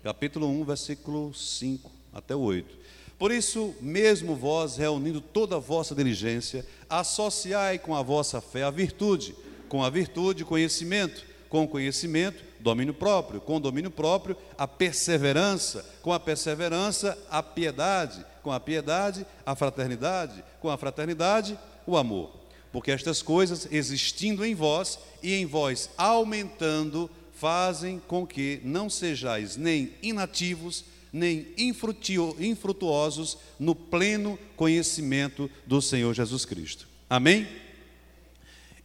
[0.03, 2.77] capítulo 1, versículo 5 até o 8.
[3.19, 8.69] Por isso, mesmo vós, reunindo toda a vossa diligência, associai com a vossa fé a
[8.69, 9.35] virtude,
[9.67, 16.19] com a virtude, conhecimento, com conhecimento, domínio próprio, com domínio próprio, a perseverança, com a
[16.19, 22.31] perseverança, a piedade, com a piedade, a fraternidade, com a fraternidade, o amor.
[22.71, 29.55] Porque estas coisas, existindo em vós e em vós aumentando, fazem com que não sejais
[29.55, 36.87] nem inativos, nem infrutuosos no pleno conhecimento do Senhor Jesus Cristo.
[37.09, 37.47] Amém?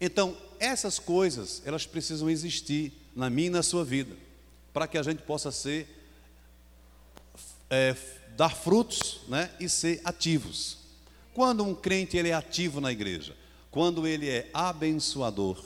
[0.00, 4.16] Então, essas coisas, elas precisam existir na minha e na sua vida,
[4.72, 5.88] para que a gente possa ser,
[7.68, 7.94] é,
[8.36, 10.78] dar frutos né, e ser ativos.
[11.34, 13.36] Quando um crente ele é ativo na igreja,
[13.70, 15.62] quando ele é abençoador,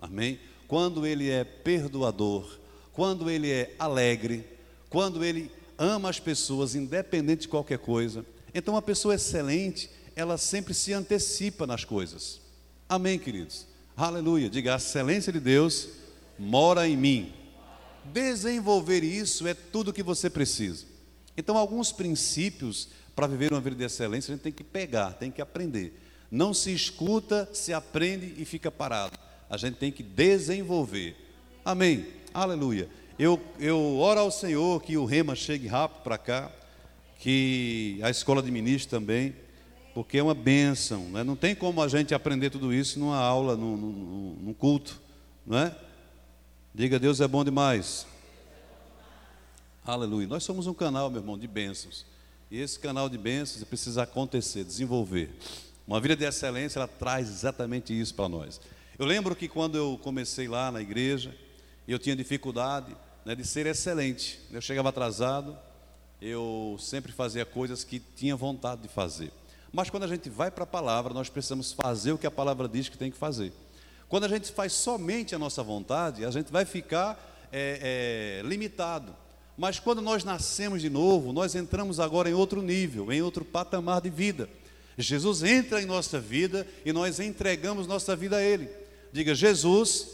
[0.00, 0.38] amém?
[0.68, 2.58] Quando ele é perdoador,
[2.92, 4.44] quando ele é alegre,
[4.90, 8.24] quando ele ama as pessoas, independente de qualquer coisa.
[8.54, 12.40] Então, uma pessoa excelente, ela sempre se antecipa nas coisas.
[12.88, 13.66] Amém, queridos?
[13.96, 14.48] Aleluia.
[14.48, 15.88] Diga, a excelência de Deus
[16.38, 17.32] mora em mim.
[18.04, 20.86] Desenvolver isso é tudo que você precisa.
[21.36, 25.30] Então, alguns princípios para viver uma vida de excelência, a gente tem que pegar, tem
[25.30, 25.98] que aprender.
[26.30, 29.18] Não se escuta, se aprende e fica parado.
[29.48, 31.16] A gente tem que desenvolver.
[31.64, 32.06] Amém.
[32.34, 32.88] Aleluia.
[33.18, 36.52] Eu, eu oro ao Senhor que o Rema chegue rápido para cá,
[37.18, 39.34] que a escola de ministros também,
[39.94, 41.04] porque é uma bênção.
[41.04, 41.24] Né?
[41.24, 45.00] Não tem como a gente aprender tudo isso numa aula, num, num, num culto.
[45.46, 45.74] Não é?
[46.76, 48.06] Diga, Deus é bom demais.
[49.82, 50.26] Aleluia.
[50.26, 52.04] Nós somos um canal, meu irmão, de bênçãos.
[52.50, 55.34] E esse canal de bênçãos precisa acontecer, desenvolver.
[55.88, 58.60] Uma vida de excelência, ela traz exatamente isso para nós.
[58.98, 61.34] Eu lembro que quando eu comecei lá na igreja,
[61.88, 64.38] eu tinha dificuldade, né, de ser excelente.
[64.52, 65.56] Eu chegava atrasado,
[66.20, 69.32] eu sempre fazia coisas que tinha vontade de fazer.
[69.72, 72.68] Mas quando a gente vai para a palavra, nós precisamos fazer o que a palavra
[72.68, 73.50] diz que tem que fazer.
[74.08, 79.14] Quando a gente faz somente a nossa vontade, a gente vai ficar é, é, limitado.
[79.56, 84.00] Mas quando nós nascemos de novo, nós entramos agora em outro nível, em outro patamar
[84.00, 84.48] de vida.
[84.98, 88.68] Jesus entra em nossa vida e nós entregamos nossa vida a Ele.
[89.12, 90.08] Diga, Jesus,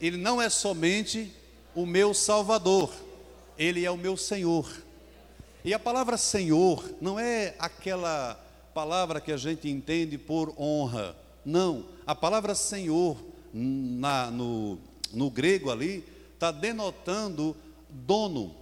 [0.00, 1.32] Ele não é somente
[1.74, 2.92] o meu Salvador,
[3.58, 4.68] Ele é o meu Senhor.
[5.64, 8.40] E a palavra Senhor não é aquela
[8.72, 11.95] palavra que a gente entende por honra, não.
[12.06, 13.16] A palavra Senhor,
[13.52, 14.78] na, no,
[15.12, 17.56] no grego ali, está denotando
[17.90, 18.54] dono.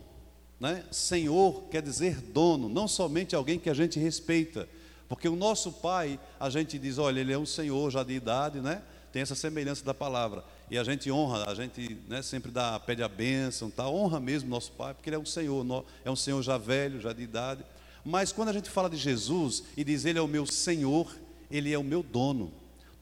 [0.58, 0.84] Né?
[0.90, 4.68] Senhor quer dizer dono, não somente alguém que a gente respeita.
[5.08, 8.60] Porque o nosso pai, a gente diz, olha, ele é um senhor já de idade,
[8.60, 8.82] né?
[9.12, 13.02] Tem essa semelhança da palavra e a gente honra, a gente né, sempre dá, pede
[13.02, 13.88] a bênção, tá?
[13.88, 17.12] honra mesmo nosso Pai, porque Ele é um Senhor, é um Senhor já velho, já
[17.12, 17.64] de idade.
[18.04, 21.14] Mas quando a gente fala de Jesus e diz Ele é o meu Senhor,
[21.50, 22.50] Ele é o meu dono.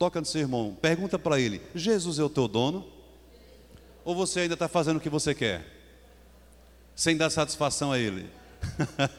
[0.02, 2.84] Toca no seu irmão, pergunta para ele: Jesus é o teu dono?
[4.04, 5.64] Ou você ainda está fazendo o que você quer?
[6.96, 8.28] Sem dar satisfação a ele?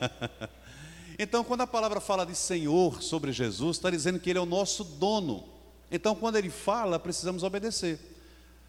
[1.18, 4.46] então, quando a palavra fala de Senhor sobre Jesus, está dizendo que Ele é o
[4.46, 5.46] nosso dono.
[5.90, 7.98] Então, quando Ele fala, precisamos obedecer.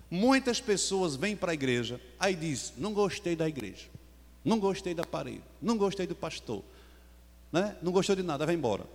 [0.08, 3.86] Muitas pessoas vêm para a igreja, aí diz: Não gostei da igreja,
[4.44, 6.62] não gostei da parede, não gostei do pastor,
[7.50, 7.76] né?
[7.82, 8.86] não gostou de nada, vai embora.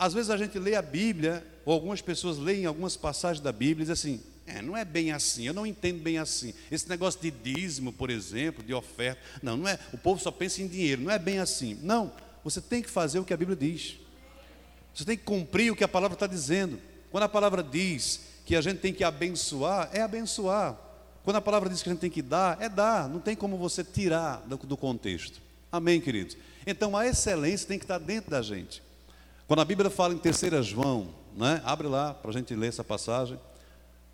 [0.00, 3.84] Às vezes a gente lê a Bíblia, ou algumas pessoas leem algumas passagens da Bíblia
[3.84, 6.54] e dizem assim: é, não é bem assim, eu não entendo bem assim.
[6.70, 9.78] Esse negócio de dízimo, por exemplo, de oferta, não, não é.
[9.92, 11.78] O povo só pensa em dinheiro, não é bem assim.
[11.82, 12.10] Não,
[12.42, 13.98] você tem que fazer o que a Bíblia diz.
[14.94, 16.80] Você tem que cumprir o que a palavra está dizendo.
[17.10, 20.78] Quando a palavra diz que a gente tem que abençoar, é abençoar.
[21.22, 23.06] Quando a palavra diz que a gente tem que dar, é dar.
[23.06, 25.42] Não tem como você tirar do, do contexto.
[25.70, 26.38] Amém, queridos?
[26.66, 28.82] Então a excelência tem que estar dentro da gente.
[29.50, 31.60] Quando a Bíblia fala em 3 João, né?
[31.64, 33.36] abre lá para a gente ler essa passagem.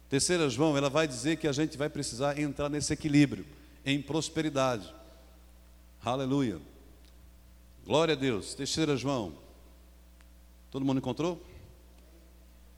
[0.09, 3.45] Terceira João, ela vai dizer que a gente vai precisar entrar nesse equilíbrio,
[3.85, 4.95] em prosperidade.
[6.03, 6.59] Aleluia.
[7.85, 8.55] Glória a Deus.
[8.55, 9.35] Terceira João.
[10.71, 11.39] Todo mundo encontrou?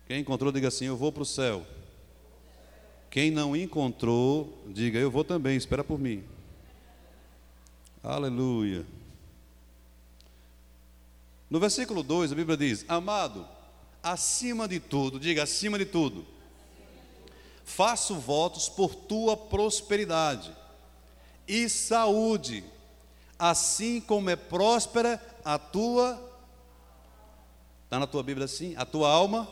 [0.08, 1.64] Quem encontrou, diga assim: Eu vou para o céu.
[3.08, 6.24] Quem não encontrou, diga: Eu vou também, espera por mim.
[8.02, 8.84] Aleluia.
[11.50, 13.46] No versículo 2, a Bíblia diz: Amado,
[14.02, 16.38] acima de tudo, diga acima de tudo
[17.68, 20.50] faço votos por tua prosperidade
[21.46, 22.64] e saúde,
[23.38, 26.18] assim como é próspera a tua.
[27.84, 28.74] Está na tua Bíblia assim?
[28.76, 29.46] A tua alma.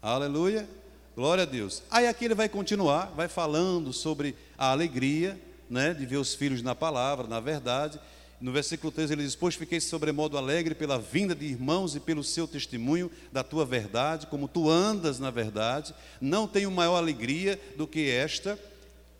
[0.00, 0.68] Aleluia.
[1.14, 1.82] Glória a Deus.
[1.90, 6.62] Aí aqui ele vai continuar, vai falando sobre a alegria, né, de ver os filhos
[6.62, 8.00] na palavra, na verdade,
[8.42, 12.24] no versículo 3 ele diz: Pois fiquei sobremodo alegre pela vinda de irmãos e pelo
[12.24, 15.94] seu testemunho da tua verdade, como tu andas na verdade.
[16.20, 18.58] Não tenho maior alegria do que esta,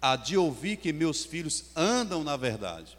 [0.00, 2.98] a de ouvir que meus filhos andam na verdade.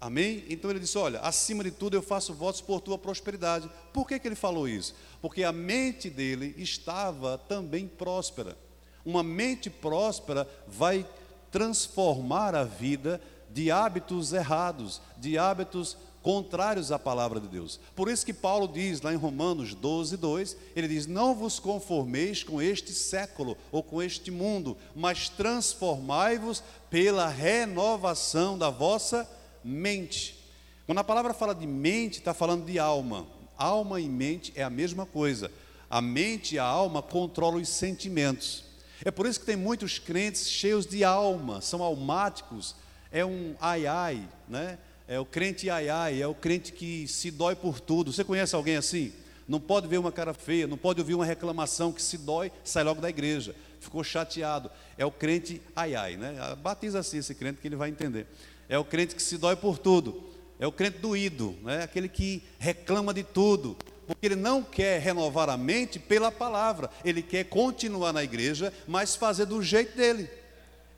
[0.00, 0.42] Amém?
[0.48, 3.70] Então ele disse: Olha, acima de tudo eu faço votos por tua prosperidade.
[3.92, 4.94] Por que, que ele falou isso?
[5.20, 8.56] Porque a mente dele estava também próspera.
[9.04, 11.06] Uma mente próspera vai
[11.50, 13.20] transformar a vida
[13.52, 17.80] de hábitos errados, de hábitos contrários à palavra de Deus.
[17.96, 22.42] Por isso que Paulo diz lá em Romanos 12, 2, ele diz: Não vos conformeis
[22.42, 29.28] com este século ou com este mundo, mas transformai-vos pela renovação da vossa
[29.64, 30.38] mente.
[30.86, 33.26] Quando a palavra fala de mente, está falando de alma.
[33.56, 35.50] Alma e mente é a mesma coisa.
[35.88, 38.64] A mente e a alma controlam os sentimentos.
[39.04, 42.76] É por isso que tem muitos crentes cheios de alma, são almáticos,
[43.12, 44.78] é um ai ai, né?
[45.06, 48.12] É o crente ai ai, é o crente que se dói por tudo.
[48.12, 49.12] Você conhece alguém assim?
[49.46, 52.82] Não pode ver uma cara feia, não pode ouvir uma reclamação que se dói, sai
[52.82, 53.54] logo da igreja.
[53.80, 54.70] Ficou chateado.
[54.96, 56.34] É o crente ai ai, né?
[56.62, 58.26] Batiza assim esse crente que ele vai entender.
[58.68, 60.32] É o crente que se dói por tudo.
[60.58, 61.82] É o crente doído, né?
[61.82, 67.20] Aquele que reclama de tudo, porque ele não quer renovar a mente pela palavra, ele
[67.20, 70.30] quer continuar na igreja, mas fazer do jeito dele.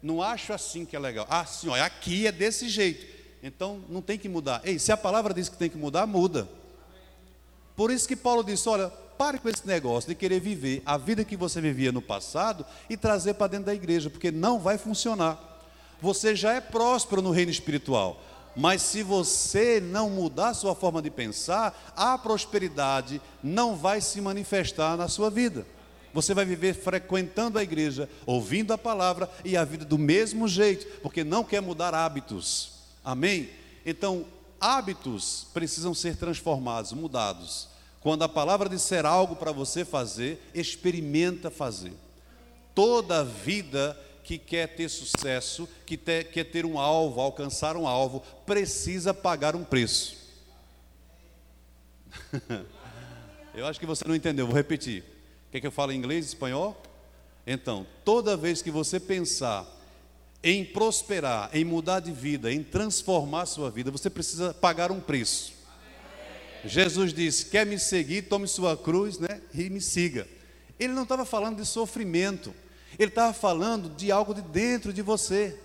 [0.04, 1.26] Não acho assim que é legal.
[1.30, 3.06] Ah, sim, olha, aqui é desse jeito.
[3.42, 4.60] Então não tem que mudar.
[4.62, 6.46] Ei, se a palavra diz que tem que mudar, muda.
[7.74, 11.24] Por isso que Paulo disse: olha, pare com esse negócio de querer viver a vida
[11.24, 15.38] que você vivia no passado e trazer para dentro da igreja, porque não vai funcionar.
[16.02, 18.22] Você já é próspero no reino espiritual,
[18.54, 24.98] mas se você não mudar sua forma de pensar, a prosperidade não vai se manifestar
[24.98, 25.64] na sua vida.
[26.14, 31.00] Você vai viver frequentando a igreja, ouvindo a palavra e a vida do mesmo jeito,
[31.00, 32.70] porque não quer mudar hábitos.
[33.04, 33.50] Amém?
[33.84, 34.24] Então,
[34.60, 37.68] hábitos precisam ser transformados, mudados.
[38.00, 41.92] Quando a palavra disser algo para você fazer, experimenta fazer.
[42.76, 48.20] Toda vida que quer ter sucesso, que ter, quer ter um alvo, alcançar um alvo,
[48.46, 50.16] precisa pagar um preço.
[53.52, 55.13] Eu acho que você não entendeu, vou repetir.
[55.54, 56.76] Quer que eu fale inglês e espanhol?
[57.46, 59.64] Então, toda vez que você pensar
[60.42, 65.52] em prosperar, em mudar de vida, em transformar sua vida, você precisa pagar um preço.
[66.64, 70.26] Jesus disse: Quer me seguir, tome sua cruz né, e me siga.
[70.76, 72.52] Ele não estava falando de sofrimento,
[72.98, 75.56] ele estava falando de algo de dentro de você.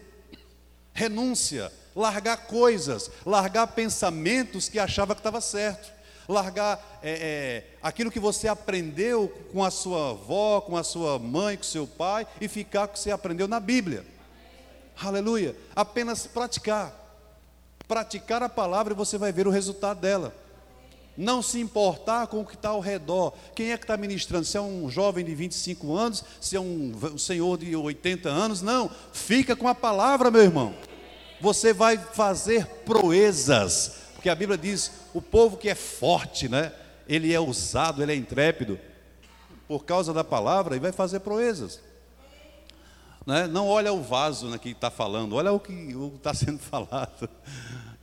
[0.94, 5.98] Renúncia, largar coisas, largar pensamentos que achava que estava certo
[6.30, 11.58] largar é, é, aquilo que você aprendeu com a sua avó, com a sua mãe,
[11.58, 14.06] com seu pai, e ficar com o que você aprendeu na Bíblia.
[15.02, 15.56] Aleluia.
[15.76, 16.96] Apenas praticar.
[17.88, 20.36] Praticar a palavra e você vai ver o resultado dela.
[21.18, 23.34] Não se importar com o que está ao redor.
[23.56, 24.46] Quem é que está ministrando?
[24.46, 28.90] Se é um jovem de 25 anos, se é um, senhor de 80 anos, não.
[29.12, 30.74] Fica com a palavra, meu irmão.
[31.42, 33.99] Você vai fazer proezas.
[34.20, 36.74] Porque a Bíblia diz: o povo que é forte, né?
[37.08, 38.78] Ele é ousado, ele é intrépido.
[39.66, 41.80] Por causa da palavra, e vai fazer proezas.
[43.26, 43.48] Né?
[43.48, 45.72] Não olha o vaso né, que está falando, olha o que
[46.18, 47.30] está sendo falado.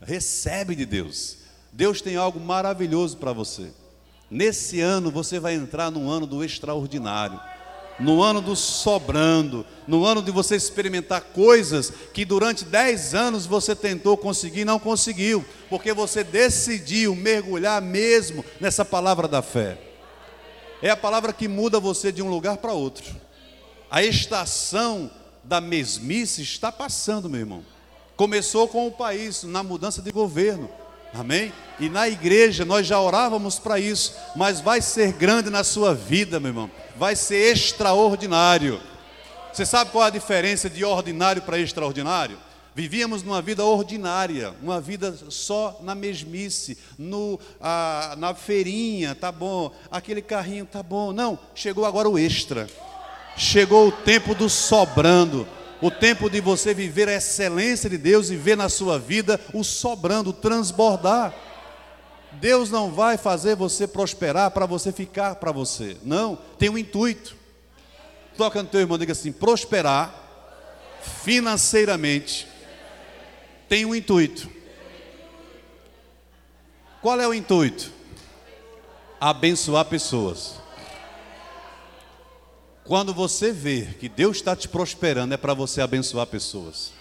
[0.00, 1.36] Recebe de Deus.
[1.70, 3.70] Deus tem algo maravilhoso para você.
[4.30, 7.38] Nesse ano você vai entrar no ano do extraordinário,
[7.98, 13.74] no ano do sobrando, no ano de você experimentar coisas que durante dez anos você
[13.74, 19.78] tentou conseguir e não conseguiu, porque você decidiu mergulhar mesmo nessa palavra da fé.
[20.82, 23.04] É a palavra que muda você de um lugar para outro.
[23.90, 25.10] A estação
[25.42, 27.64] da mesmice está passando, meu irmão.
[28.16, 30.68] Começou com o país, na mudança de governo.
[31.18, 31.52] Amém?
[31.80, 36.38] E na igreja nós já orávamos para isso, mas vai ser grande na sua vida,
[36.40, 36.70] meu irmão.
[36.96, 38.80] Vai ser extraordinário.
[39.52, 42.38] Você sabe qual é a diferença de ordinário para extraordinário?
[42.74, 49.72] Vivíamos numa vida ordinária, uma vida só na mesmice, no, a, na feirinha, tá bom,
[49.90, 51.10] aquele carrinho, tá bom.
[51.10, 52.68] Não, chegou agora o extra.
[53.34, 55.48] Chegou o tempo do sobrando,
[55.80, 59.62] o tempo de você viver a excelência de Deus e ver na sua vida o
[59.62, 61.34] sobrando, o transbordar.
[62.32, 65.96] Deus não vai fazer você prosperar para você ficar para você.
[66.02, 67.36] Não, tem um intuito.
[68.36, 70.14] Toca no teu irmão, diga assim: prosperar
[71.22, 72.46] financeiramente
[73.68, 74.50] tem um intuito.
[77.00, 77.92] Qual é o intuito?
[79.20, 80.65] Abençoar pessoas.
[82.86, 86.92] Quando você vê que Deus está te prosperando, é para você abençoar pessoas.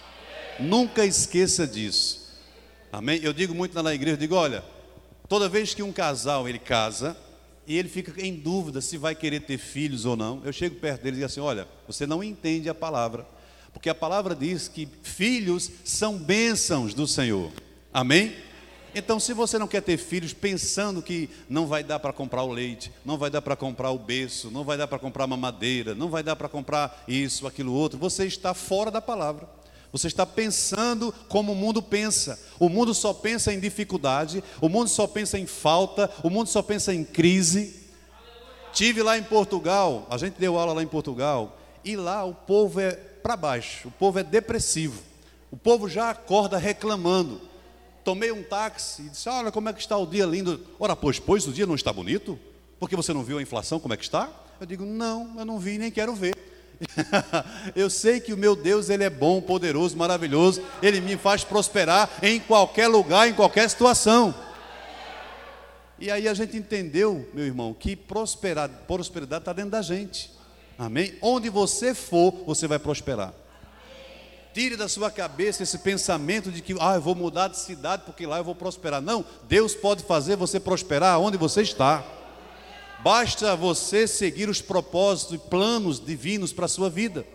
[0.58, 2.26] Nunca esqueça disso.
[2.90, 3.20] Amém?
[3.22, 4.64] Eu digo muito na igreja, eu digo, olha,
[5.28, 7.16] toda vez que um casal ele casa
[7.68, 11.02] e ele fica em dúvida se vai querer ter filhos ou não, eu chego perto
[11.02, 13.24] dele e digo assim, olha, você não entende a palavra,
[13.72, 17.52] porque a palavra diz que filhos são bênçãos do Senhor.
[17.92, 18.34] Amém?
[18.98, 22.50] Então, se você não quer ter filhos pensando que não vai dar para comprar o
[22.50, 25.94] leite, não vai dar para comprar o berço, não vai dar para comprar uma madeira,
[25.94, 29.46] não vai dar para comprar isso, aquilo outro, você está fora da palavra.
[29.92, 32.40] Você está pensando como o mundo pensa.
[32.58, 36.62] O mundo só pensa em dificuldade, o mundo só pensa em falta, o mundo só
[36.62, 37.78] pensa em crise.
[38.72, 42.80] Tive lá em Portugal, a gente deu aula lá em Portugal, e lá o povo
[42.80, 45.02] é para baixo, o povo é depressivo.
[45.50, 47.54] O povo já acorda reclamando
[48.06, 50.64] tomei um táxi e disse: Olha como é que está o dia lindo.
[50.78, 52.38] Ora, pois, pois o dia não está bonito?
[52.78, 54.30] Porque você não viu a inflação como é que está?
[54.60, 56.36] Eu digo: Não, eu não vi nem quero ver.
[57.74, 60.62] eu sei que o meu Deus, Ele é bom, poderoso, maravilhoso.
[60.80, 64.32] Ele me faz prosperar em qualquer lugar, em qualquer situação.
[65.98, 70.30] E aí a gente entendeu, meu irmão, que prosperidade está dentro da gente.
[70.78, 71.14] Amém?
[71.20, 73.32] Onde você for, você vai prosperar.
[74.56, 78.24] Tire da sua cabeça esse pensamento de que, ah, eu vou mudar de cidade porque
[78.24, 79.02] lá eu vou prosperar.
[79.02, 82.02] Não, Deus pode fazer você prosperar onde você está.
[83.00, 87.26] Basta você seguir os propósitos e planos divinos para a sua vida.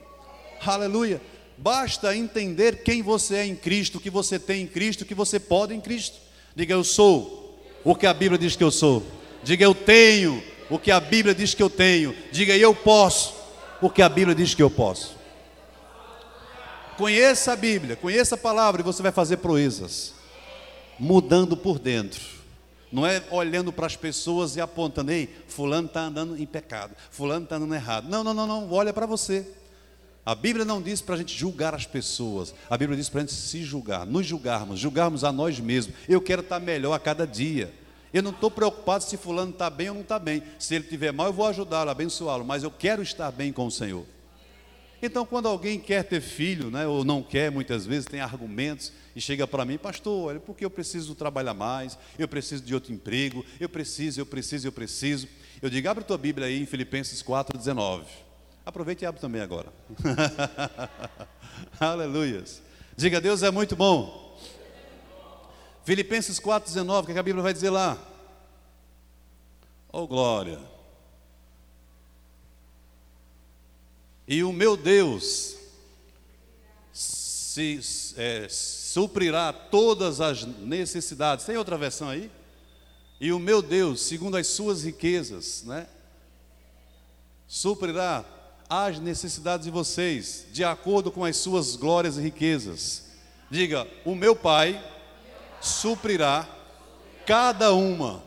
[0.65, 1.21] Aleluia.
[1.59, 5.13] Basta entender quem você é em Cristo, o que você tem em Cristo, o que
[5.13, 6.17] você pode em Cristo.
[6.55, 9.03] Diga eu sou o que a Bíblia diz que eu sou.
[9.43, 12.15] Diga eu tenho o que a Bíblia diz que eu tenho.
[12.31, 13.35] Diga eu posso
[13.79, 15.20] o que a Bíblia diz que eu posso.
[17.01, 20.13] Conheça a Bíblia, conheça a palavra e você vai fazer proezas.
[20.99, 22.21] Mudando por dentro.
[22.91, 27.45] Não é olhando para as pessoas e apontando, ei, fulano está andando em pecado, fulano
[27.45, 28.07] está andando errado.
[28.07, 29.47] Não, não, não, não, olha para você.
[30.23, 33.23] A Bíblia não diz para a gente julgar as pessoas, a Bíblia diz para a
[33.23, 35.95] gente se julgar, nos julgarmos, julgarmos a nós mesmos.
[36.07, 37.73] Eu quero estar melhor a cada dia.
[38.13, 40.43] Eu não estou preocupado se fulano está bem ou não está bem.
[40.59, 43.71] Se ele estiver mal, eu vou ajudá-lo, abençoá-lo, mas eu quero estar bem com o
[43.71, 44.05] Senhor.
[45.01, 49.21] Então, quando alguém quer ter filho, né, ou não quer, muitas vezes tem argumentos e
[49.21, 53.43] chega para mim, pastor, olha, porque eu preciso trabalhar mais, eu preciso de outro emprego,
[53.59, 55.27] eu preciso, eu preciso, eu preciso.
[55.61, 58.03] Eu digo, abre tua Bíblia aí em Filipenses 4,19.
[58.63, 59.73] Aproveite e abre também agora.
[61.79, 62.61] Aleluias.
[62.95, 64.39] Diga, Deus é muito bom.
[65.83, 67.97] Filipenses 4,19, o que a Bíblia vai dizer lá?
[69.91, 70.59] Oh, glória.
[74.31, 75.57] E o meu Deus
[76.93, 77.81] se,
[78.15, 81.43] é, suprirá todas as necessidades.
[81.43, 82.31] Tem outra versão aí?
[83.19, 85.85] E o meu Deus, segundo as suas riquezas, né?
[87.45, 88.23] Suprirá
[88.69, 93.03] as necessidades de vocês, de acordo com as suas glórias e riquezas.
[93.49, 94.81] Diga: O meu Pai
[95.59, 96.47] suprirá
[97.25, 98.23] cada uma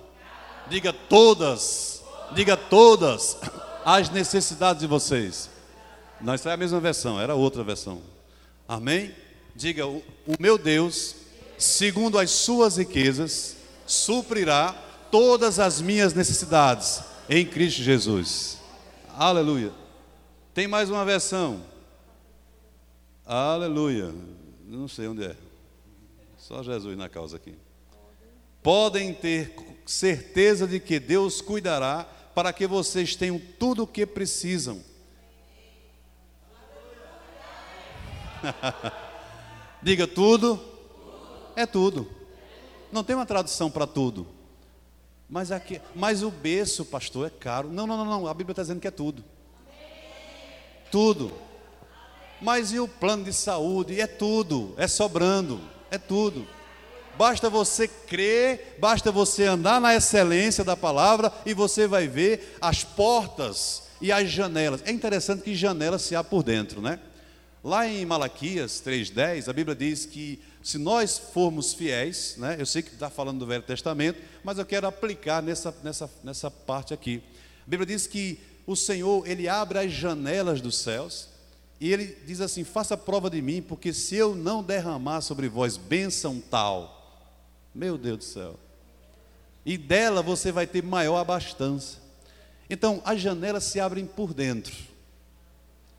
[0.69, 2.03] Diga todas,
[2.35, 3.39] diga todas
[3.85, 5.54] as necessidades de vocês.
[6.21, 8.01] Não, isso é a mesma versão, era outra versão.
[8.67, 9.15] Amém?
[9.55, 11.17] Diga: o, o meu Deus,
[11.59, 13.57] segundo as suas riquezas,
[13.87, 14.73] suprirá
[15.11, 18.59] todas as minhas necessidades em Cristo Jesus.
[19.17, 19.73] Aleluia.
[20.53, 21.63] Tem mais uma versão.
[23.25, 24.13] Aleluia.
[24.67, 25.37] Não sei onde é.
[26.37, 27.55] Só Jesus na causa aqui.
[28.63, 29.55] Podem ter
[29.87, 34.83] certeza de que Deus cuidará para que vocês tenham tudo o que precisam.
[39.83, 40.61] Diga tudo.
[41.57, 42.09] É tudo.
[42.91, 44.27] Não tem uma tradução para tudo.
[45.29, 47.69] Mas, aqui, mas o berço, pastor, é caro.
[47.69, 48.27] Não, não, não, não.
[48.27, 49.25] A Bíblia está dizendo que é tudo.
[50.91, 51.33] Tudo.
[52.41, 54.01] Mas e o plano de saúde?
[54.01, 54.75] É tudo.
[54.77, 55.61] É sobrando.
[55.91, 56.47] É tudo.
[57.17, 62.83] Basta você crer, basta você andar na excelência da palavra e você vai ver as
[62.83, 64.83] portas e as janelas.
[64.85, 66.99] É interessante que janelas se há por dentro, né?
[67.65, 72.83] Lá em Malaquias 3,10, a Bíblia diz que se nós formos fiéis, né, eu sei
[72.83, 77.23] que está falando do Velho Testamento, mas eu quero aplicar nessa, nessa, nessa parte aqui.
[77.67, 81.31] A Bíblia diz que o Senhor, Ele abre as janelas dos céus
[81.81, 85.79] e Ele diz assim: faça prova de mim, porque se eu não derramar sobre vós
[85.79, 87.33] bênção tal,
[87.75, 88.61] meu Deus do céu,
[89.65, 91.97] e dela você vai ter maior abastança.
[92.69, 94.75] Então, as janelas se abrem por dentro.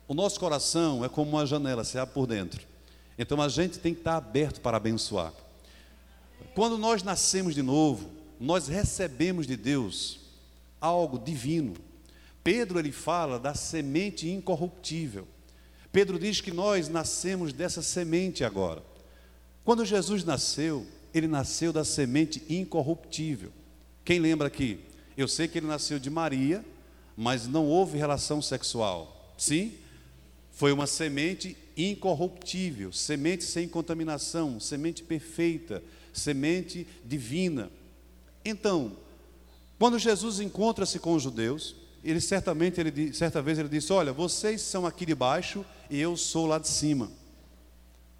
[0.08, 2.64] O nosso coração é como uma janela, se abre por dentro.
[3.18, 5.32] Então a gente tem que estar aberto para abençoar.
[6.54, 10.20] Quando nós nascemos de novo, nós recebemos de Deus
[10.80, 11.74] algo divino.
[12.44, 15.26] Pedro ele fala da semente incorruptível.
[15.90, 18.82] Pedro diz que nós nascemos dessa semente agora.
[19.64, 23.50] Quando Jesus nasceu, ele nasceu da semente incorruptível.
[24.04, 24.78] Quem lembra aqui?
[25.16, 26.64] Eu sei que ele nasceu de Maria,
[27.16, 29.34] mas não houve relação sexual.
[29.36, 29.72] Sim?
[30.56, 35.84] Foi uma semente incorruptível, semente sem contaminação, semente perfeita,
[36.14, 37.70] semente divina.
[38.42, 38.96] Então,
[39.78, 44.62] quando Jesus encontra-se com os judeus, ele certamente, ele, certa vez ele disse: Olha, vocês
[44.62, 47.12] são aqui de baixo e eu sou lá de cima.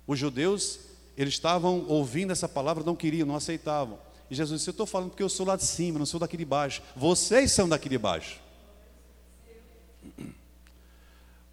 [0.07, 0.79] Os judeus,
[1.17, 3.99] eles estavam ouvindo essa palavra, não queriam, não aceitavam.
[4.31, 6.37] E Jesus disse: Eu estou falando porque eu sou lá de cima, não sou daqui
[6.37, 6.83] de baixo.
[6.95, 8.43] Vocês são daqui de baixo.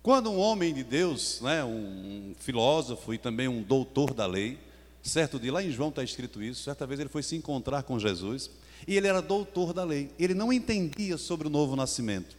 [0.04, 4.60] Quando um homem de Deus, né, um filósofo e também um doutor da lei,
[5.02, 7.98] certo dia, lá em João está escrito isso, certa vez ele foi se encontrar com
[7.98, 8.52] Jesus,
[8.86, 12.36] e ele era doutor da lei, ele não entendia sobre o novo nascimento.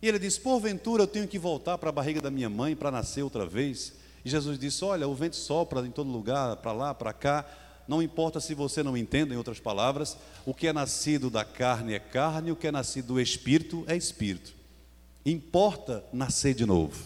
[0.00, 2.92] E ele disse: Porventura eu tenho que voltar para a barriga da minha mãe para
[2.92, 3.92] nascer outra vez?
[4.24, 7.44] E Jesus disse: Olha, o vento sopra em todo lugar, para lá, para cá.
[7.88, 11.94] Não importa se você não entende, em outras palavras, o que é nascido da carne
[11.94, 14.54] é carne, o que é nascido do espírito é espírito.
[15.26, 16.96] Importa nascer de novo.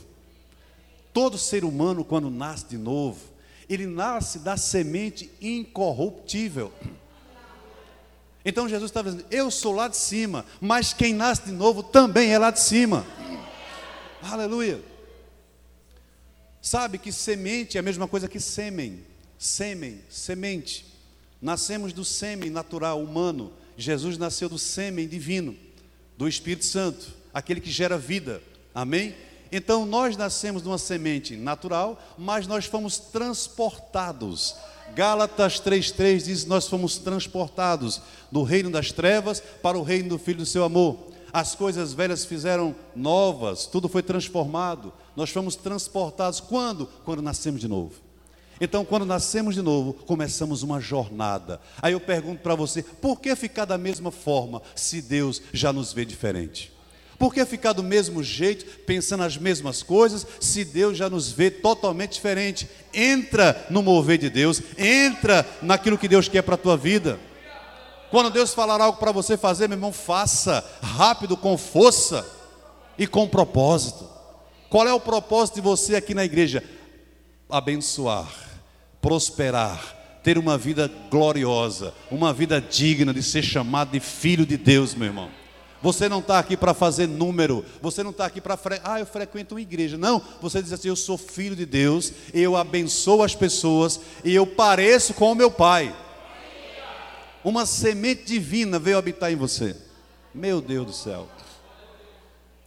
[1.10, 3.18] Todo ser humano, quando nasce de novo,
[3.66, 6.70] ele nasce da semente incorruptível.
[8.44, 12.30] Então Jesus estava dizendo: Eu sou lá de cima, mas quem nasce de novo também
[12.30, 13.06] é lá de cima.
[14.20, 14.82] Aleluia.
[16.60, 19.02] Sabe que semente é a mesma coisa que sêmen.
[19.38, 20.84] Sêmen, semente.
[21.40, 23.50] Nascemos do sêmen natural humano.
[23.78, 25.56] Jesus nasceu do sêmen divino,
[26.18, 28.42] do Espírito Santo aquele que gera vida.
[28.74, 29.14] Amém?
[29.52, 34.54] Então nós nascemos de uma semente natural, mas nós fomos transportados.
[34.94, 38.00] Gálatas 3:3 diz: "Nós fomos transportados
[38.30, 41.10] do reino das trevas para o reino do filho do seu amor.
[41.32, 44.92] As coisas velhas fizeram novas, tudo foi transformado.
[45.14, 46.86] Nós fomos transportados quando?
[47.04, 47.92] Quando nascemos de novo.
[48.60, 51.60] Então, quando nascemos de novo, começamos uma jornada.
[51.80, 55.92] Aí eu pergunto para você: por que ficar da mesma forma se Deus já nos
[55.92, 56.72] vê diferente?
[57.20, 61.50] Por que ficar do mesmo jeito, pensando as mesmas coisas, se Deus já nos vê
[61.50, 62.66] totalmente diferente?
[62.94, 67.20] Entra no mover de Deus, entra naquilo que Deus quer para a tua vida.
[68.10, 72.26] Quando Deus falar algo para você fazer, meu irmão, faça rápido, com força
[72.96, 74.08] e com propósito.
[74.70, 76.64] Qual é o propósito de você aqui na igreja?
[77.50, 78.32] Abençoar,
[79.02, 84.94] prosperar, ter uma vida gloriosa, uma vida digna de ser chamado de filho de Deus,
[84.94, 85.39] meu irmão.
[85.82, 87.64] Você não está aqui para fazer número.
[87.80, 88.56] Você não está aqui para.
[88.56, 88.80] Fre...
[88.84, 89.96] Ah, eu frequento uma igreja.
[89.96, 90.22] Não.
[90.40, 92.12] Você diz assim: Eu sou filho de Deus.
[92.34, 94.00] Eu abençoo as pessoas.
[94.22, 95.94] E eu pareço com o meu Pai.
[97.42, 99.74] Uma semente divina veio habitar em você.
[100.34, 101.26] Meu Deus do céu.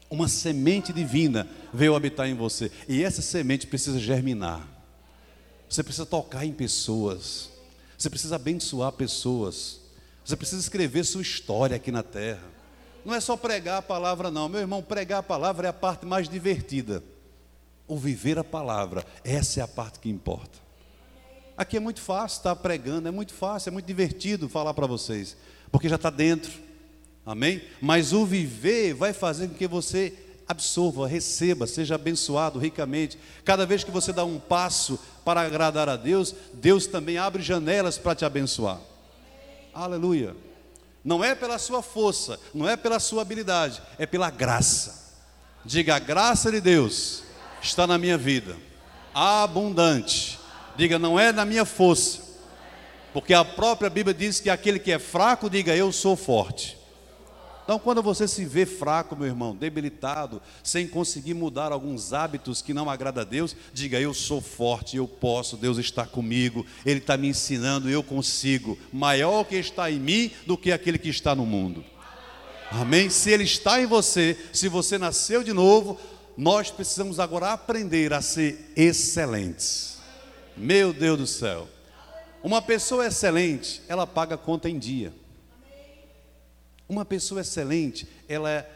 [0.09, 2.71] Uma semente divina veio habitar em você.
[2.87, 4.67] E essa semente precisa germinar.
[5.69, 7.49] Você precisa tocar em pessoas.
[7.97, 9.79] Você precisa abençoar pessoas.
[10.25, 12.52] Você precisa escrever sua história aqui na terra.
[13.05, 14.47] Não é só pregar a palavra, não.
[14.47, 17.03] Meu irmão, pregar a palavra é a parte mais divertida.
[17.87, 20.59] O viver a palavra, essa é a parte que importa.
[21.55, 25.37] Aqui é muito fácil estar pregando, é muito fácil, é muito divertido falar para vocês,
[25.71, 26.51] porque já está dentro.
[27.25, 27.61] Amém?
[27.81, 30.13] Mas o viver vai fazer com que você
[30.47, 33.17] absorva, receba, seja abençoado ricamente.
[33.45, 37.97] Cada vez que você dá um passo para agradar a Deus, Deus também abre janelas
[37.97, 38.79] para te abençoar.
[39.73, 40.35] Aleluia.
[41.03, 45.03] Não é pela sua força, não é pela sua habilidade, é pela graça.
[45.65, 47.23] Diga, a graça de Deus
[47.61, 48.57] está na minha vida,
[49.13, 50.39] abundante.
[50.75, 52.21] Diga, não é na minha força,
[53.13, 56.77] porque a própria Bíblia diz que aquele que é fraco, diga, eu sou forte.
[57.63, 62.73] Então, quando você se vê fraco, meu irmão, debilitado, sem conseguir mudar alguns hábitos que
[62.73, 67.15] não agrada a Deus, diga: Eu sou forte, eu posso, Deus está comigo, Ele está
[67.15, 68.77] me ensinando, eu consigo.
[68.91, 71.83] Maior que está em mim do que aquele que está no mundo.
[72.69, 73.09] Amém?
[73.09, 75.97] Se Ele está em você, se você nasceu de novo,
[76.37, 79.99] nós precisamos agora aprender a ser excelentes.
[80.57, 81.69] Meu Deus do céu.
[82.43, 85.13] Uma pessoa excelente, ela paga conta em dia.
[86.93, 88.69] Uma pessoa excelente, ela é,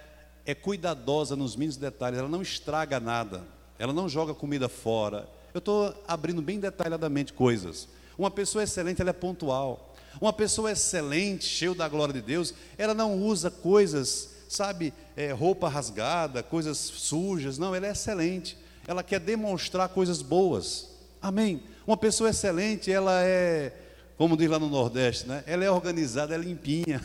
[0.44, 3.44] é cuidadosa nos mínimos detalhes, ela não estraga nada,
[3.78, 5.30] ela não joga comida fora.
[5.54, 7.88] Eu estou abrindo bem detalhadamente coisas.
[8.18, 9.96] Uma pessoa excelente, ela é pontual.
[10.20, 15.70] Uma pessoa excelente, cheia da glória de Deus, ela não usa coisas, sabe, é, roupa
[15.70, 17.60] rasgada, coisas sujas.
[17.60, 18.58] Não, ela é excelente.
[18.88, 20.90] Ela quer demonstrar coisas boas.
[21.22, 21.62] Amém.
[21.86, 23.72] Uma pessoa excelente, ela é
[24.18, 25.44] como diz lá no Nordeste, né?
[25.46, 27.00] ela é organizada, é limpinha,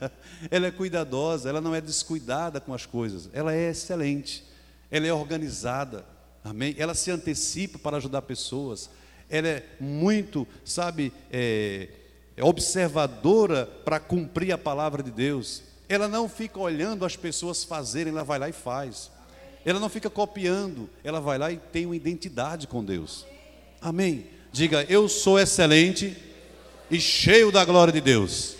[0.50, 4.42] ela é cuidadosa, ela não é descuidada com as coisas, ela é excelente,
[4.90, 6.06] ela é organizada,
[6.42, 6.74] amém?
[6.78, 8.88] Ela se antecipa para ajudar pessoas,
[9.28, 11.88] ela é muito, sabe, é,
[12.34, 18.10] é observadora para cumprir a palavra de Deus, ela não fica olhando as pessoas fazerem,
[18.10, 19.10] ela vai lá e faz,
[19.66, 23.26] ela não fica copiando, ela vai lá e tem uma identidade com Deus,
[23.82, 24.28] amém?
[24.50, 26.16] Diga, eu sou excelente
[26.90, 28.56] e cheio da glória de Deus.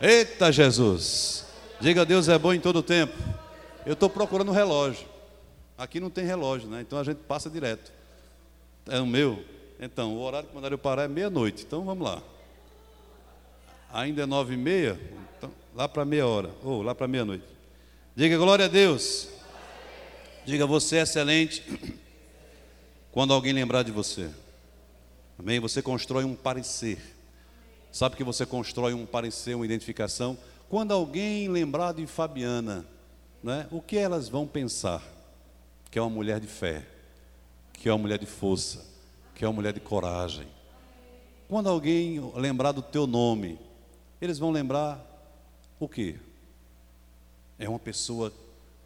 [0.00, 1.44] Eita Jesus!
[1.80, 3.12] Diga Deus é bom em todo tempo.
[3.84, 5.06] Eu estou procurando um relógio.
[5.76, 6.80] Aqui não tem relógio, né?
[6.80, 7.92] Então a gente passa direto.
[8.88, 9.44] É o meu.
[9.80, 11.64] Então, o horário que mandaram eu parar é meia-noite.
[11.66, 12.22] Então vamos lá.
[13.92, 14.98] Ainda é nove e meia?
[15.36, 16.50] Então, lá para meia hora.
[16.62, 17.44] Ou lá para meia-noite.
[18.14, 19.28] Diga glória a Deus.
[20.44, 21.64] Diga você é excelente
[23.10, 24.30] quando alguém lembrar de você.
[25.38, 25.58] Amém?
[25.58, 26.98] Você constrói um parecer.
[27.92, 30.38] Sabe que você constrói um parecer, uma identificação.
[30.70, 32.86] Quando alguém lembrar de Fabiana,
[33.42, 35.02] né, o que elas vão pensar?
[35.90, 36.86] Que é uma mulher de fé,
[37.74, 38.82] que é uma mulher de força,
[39.34, 40.46] que é uma mulher de coragem.
[41.46, 43.58] Quando alguém lembrar do teu nome,
[44.22, 44.98] eles vão lembrar
[45.78, 46.16] o quê?
[47.58, 48.32] É uma pessoa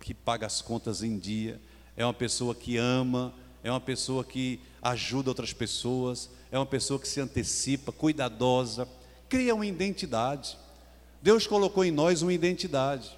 [0.00, 1.60] que paga as contas em dia,
[1.96, 3.32] é uma pessoa que ama,
[3.66, 8.86] é uma pessoa que ajuda outras pessoas, é uma pessoa que se antecipa, cuidadosa,
[9.28, 10.56] cria uma identidade.
[11.20, 13.10] Deus colocou em nós uma identidade,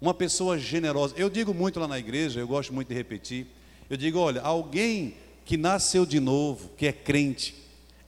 [0.00, 1.14] uma pessoa generosa.
[1.16, 3.46] Eu digo muito lá na igreja, eu gosto muito de repetir.
[3.88, 5.14] Eu digo, olha, alguém
[5.44, 7.54] que nasceu de novo, que é crente,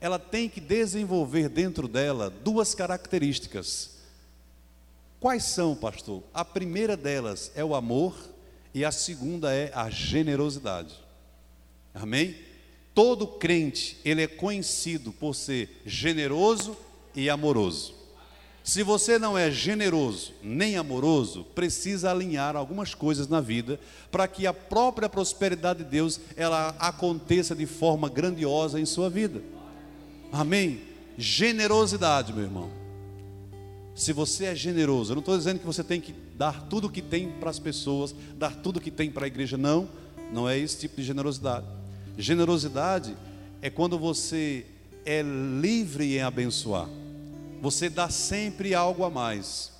[0.01, 3.91] ela tem que desenvolver dentro dela duas características.
[5.21, 6.21] Quais são, pastor?
[6.33, 8.13] A primeira delas é o amor
[8.73, 11.06] e a segunda é a generosidade.
[12.01, 12.35] Amém?
[12.93, 16.75] Todo crente, ele é conhecido por ser generoso
[17.15, 17.95] e amoroso.
[18.63, 23.79] Se você não é generoso nem amoroso, precisa alinhar algumas coisas na vida
[24.11, 29.41] para que a própria prosperidade de Deus ela aconteça de forma grandiosa em sua vida.
[30.31, 30.81] Amém?
[31.17, 32.69] Generosidade, meu irmão.
[33.95, 36.91] Se você é generoso, eu não estou dizendo que você tem que dar tudo o
[36.91, 39.87] que tem para as pessoas, dar tudo o que tem para a igreja, não.
[40.31, 41.65] Não é esse tipo de generosidade.
[42.17, 43.15] Generosidade
[43.61, 44.65] é quando você
[45.05, 46.89] é livre em abençoar.
[47.61, 49.71] Você dá sempre algo a mais.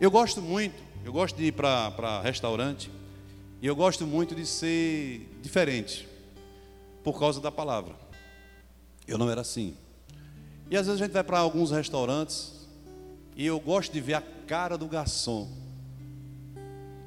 [0.00, 2.90] Eu gosto muito, eu gosto de ir para restaurante
[3.62, 6.06] e eu gosto muito de ser diferente
[7.02, 7.94] por causa da palavra.
[9.08, 9.74] Eu não era assim.
[10.70, 12.52] E às vezes a gente vai para alguns restaurantes
[13.34, 15.48] e eu gosto de ver a cara do garçom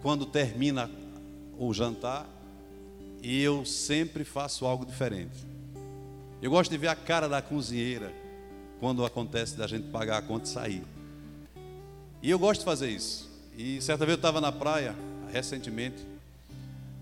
[0.02, 0.90] quando termina
[1.58, 2.28] o jantar
[3.22, 5.46] e eu sempre faço algo diferente.
[6.42, 8.14] Eu gosto de ver a cara da cozinheira
[8.80, 10.84] quando acontece da gente pagar a conta e sair.
[12.22, 13.30] E eu gosto de fazer isso.
[13.58, 14.96] E certa vez eu estava na praia,
[15.32, 16.06] recentemente,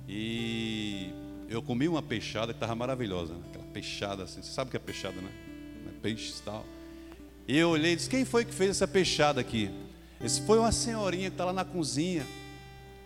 [0.08, 1.12] e
[1.50, 3.42] eu comi uma peixada que estava maravilhosa, né?
[3.50, 4.42] aquela peixada assim.
[4.42, 5.30] Você sabe o que é peixada, né?
[5.88, 6.66] É peixe e tal.
[7.48, 9.70] E eu olhei e disse: Quem foi que fez essa peixada aqui?
[10.20, 12.26] Esse foi uma senhorinha que está lá na cozinha.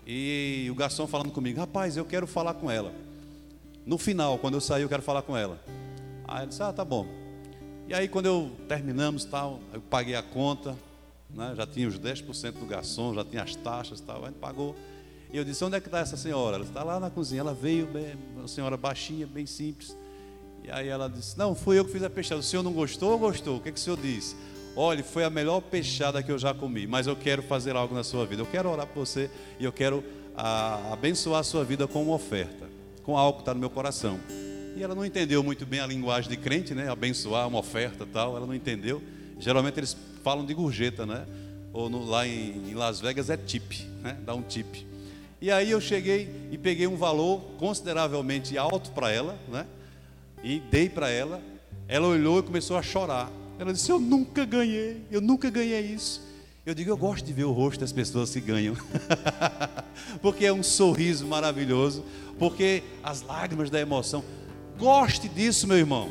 [0.05, 2.93] E o garçom falando comigo: Rapaz, eu quero falar com ela.
[3.85, 5.59] No final, quando eu sair, eu quero falar com ela.
[6.27, 7.07] Aí ele disse: Ah, tá bom.
[7.87, 10.77] E aí, quando eu terminamos, tal, eu paguei a conta,
[11.29, 14.75] né, já tinha os 10% do garçom, já tinha as taxas, tal, gente pagou.
[15.31, 16.57] E eu disse: Onde é que está essa senhora?
[16.57, 17.41] Ela está lá na cozinha.
[17.41, 19.95] Ela veio, bem, uma senhora baixinha, bem simples.
[20.63, 22.41] E aí ela disse: Não, fui eu que fiz a peixada.
[22.41, 23.57] O senhor não gostou ou gostou?
[23.57, 24.35] O que, é que o senhor disse?
[24.75, 28.03] Olha, foi a melhor peixada que eu já comi, mas eu quero fazer algo na
[28.03, 28.41] sua vida.
[28.41, 30.03] Eu quero orar por você e eu quero
[30.35, 32.69] a, abençoar a sua vida com uma oferta,
[33.03, 34.19] com algo que está no meu coração.
[34.75, 36.89] E ela não entendeu muito bem a linguagem de crente, né?
[36.89, 39.01] Abençoar uma oferta tal, ela não entendeu.
[39.37, 41.25] Geralmente eles falam de gorjeta, né?
[41.73, 44.17] Ou no, lá em, em, Las Vegas é tip, né?
[44.25, 44.85] Dá um tip.
[45.41, 49.65] E aí eu cheguei e peguei um valor consideravelmente alto para ela, né?
[50.41, 51.41] E dei para ela.
[51.87, 53.29] Ela olhou e começou a chorar.
[53.61, 56.19] Ela disse: Eu nunca ganhei, eu nunca ganhei isso.
[56.65, 58.75] Eu digo: Eu gosto de ver o rosto das pessoas que ganham,
[60.19, 62.03] porque é um sorriso maravilhoso,
[62.39, 64.23] porque as lágrimas da emoção.
[64.79, 66.09] Goste disso, meu irmão.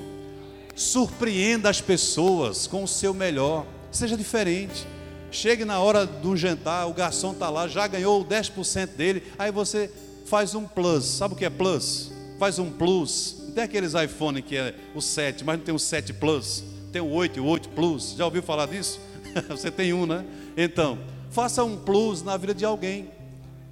[0.77, 3.67] Surpreenda as pessoas com o seu melhor.
[3.91, 4.87] Seja diferente.
[5.33, 9.91] Chegue na hora do jantar, o garçom está lá, já ganhou 10% dele, aí você
[10.25, 11.05] faz um plus.
[11.05, 12.13] Sabe o que é plus?
[12.39, 13.37] Faz um plus.
[13.41, 16.63] Não tem aqueles iPhone que é o 7, mas não tem o 7 Plus.
[16.93, 18.15] Tem o 8 e o 8 Plus.
[18.17, 19.01] Já ouviu falar disso?
[19.49, 20.25] você tem um, né?
[20.57, 20.99] Então,
[21.31, 23.11] faça um plus na vida de alguém.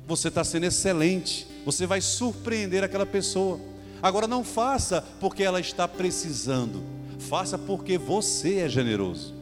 [0.06, 1.46] Você está sendo excelente.
[1.64, 3.60] Você vai surpreender aquela pessoa.
[4.02, 6.82] Agora não faça porque ela está precisando,
[7.18, 9.34] faça porque você é generoso.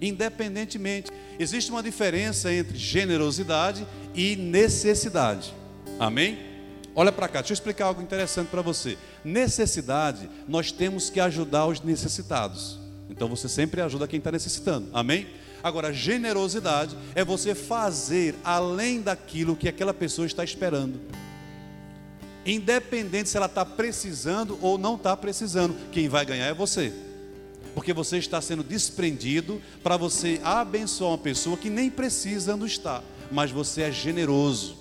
[0.00, 5.54] Independentemente, existe uma diferença entre generosidade e necessidade.
[5.98, 6.38] Amém?
[6.94, 8.98] Olha para cá, deixa eu explicar algo interessante para você.
[9.24, 12.78] Necessidade, nós temos que ajudar os necessitados.
[13.08, 14.88] Então você sempre ajuda quem está necessitando.
[14.92, 15.26] Amém?
[15.62, 21.00] Agora, generosidade é você fazer além daquilo que aquela pessoa está esperando
[22.46, 26.92] independente se ela está precisando ou não está precisando, quem vai ganhar é você.
[27.74, 33.50] Porque você está sendo desprendido para você abençoar uma pessoa que nem precisando está, mas
[33.50, 34.78] você é generoso.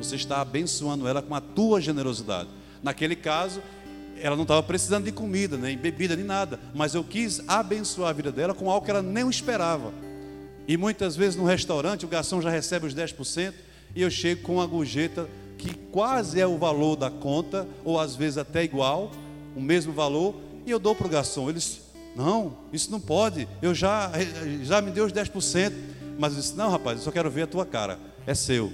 [0.00, 2.48] Você está abençoando ela com a tua generosidade.
[2.82, 3.60] Naquele caso,
[4.22, 8.12] ela não estava precisando de comida, nem bebida, nem nada, mas eu quis abençoar a
[8.12, 9.92] vida dela com algo que ela nem esperava.
[10.66, 13.54] E muitas vezes no restaurante o garçom já recebe os 10%
[13.94, 18.14] e eu chego com uma gorjeta que quase é o valor da conta, ou às
[18.14, 19.10] vezes até igual,
[19.56, 21.50] o mesmo valor, e eu dou para o garçom.
[21.50, 21.80] Eles,
[22.14, 24.12] não, isso não pode, eu já,
[24.62, 25.72] já me deu os 10%,
[26.18, 28.72] mas eu disse, não rapaz, eu só quero ver a tua cara, é seu.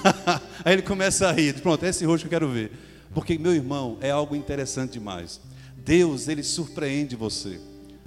[0.64, 2.70] Aí ele começa a rir, pronto, é esse rosto que eu quero ver.
[3.14, 5.40] Porque, meu irmão, é algo interessante demais.
[5.76, 7.60] Deus, ele surpreende você.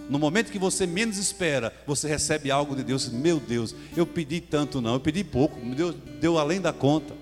[0.10, 3.10] No momento que você menos espera, você recebe algo de Deus.
[3.10, 7.14] Meu Deus, eu pedi tanto não, eu pedi pouco, Deus deu além da conta.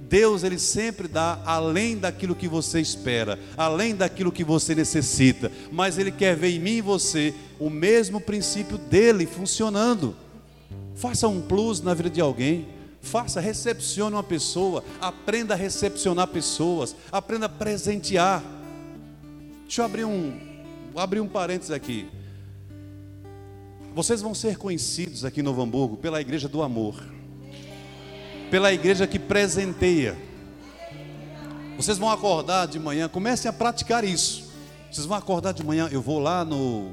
[0.00, 5.96] Deus ele sempre dá além daquilo que você espera, além daquilo que você necessita, mas
[5.96, 10.14] ele quer ver em mim e você o mesmo princípio dele funcionando.
[10.94, 12.66] Faça um plus na vida de alguém,
[13.04, 18.42] faça, recepcione uma pessoa, aprenda a recepcionar pessoas, aprenda a presentear.
[19.62, 20.40] Deixa eu abrir um,
[20.96, 22.08] abrir um parênteses aqui.
[23.94, 27.14] Vocês vão ser conhecidos aqui em Novo Hamburgo pela Igreja do Amor
[28.54, 30.16] pela igreja que presenteia.
[31.76, 34.48] Vocês vão acordar de manhã, comecem a praticar isso.
[34.88, 36.92] Vocês vão acordar de manhã, eu vou lá no.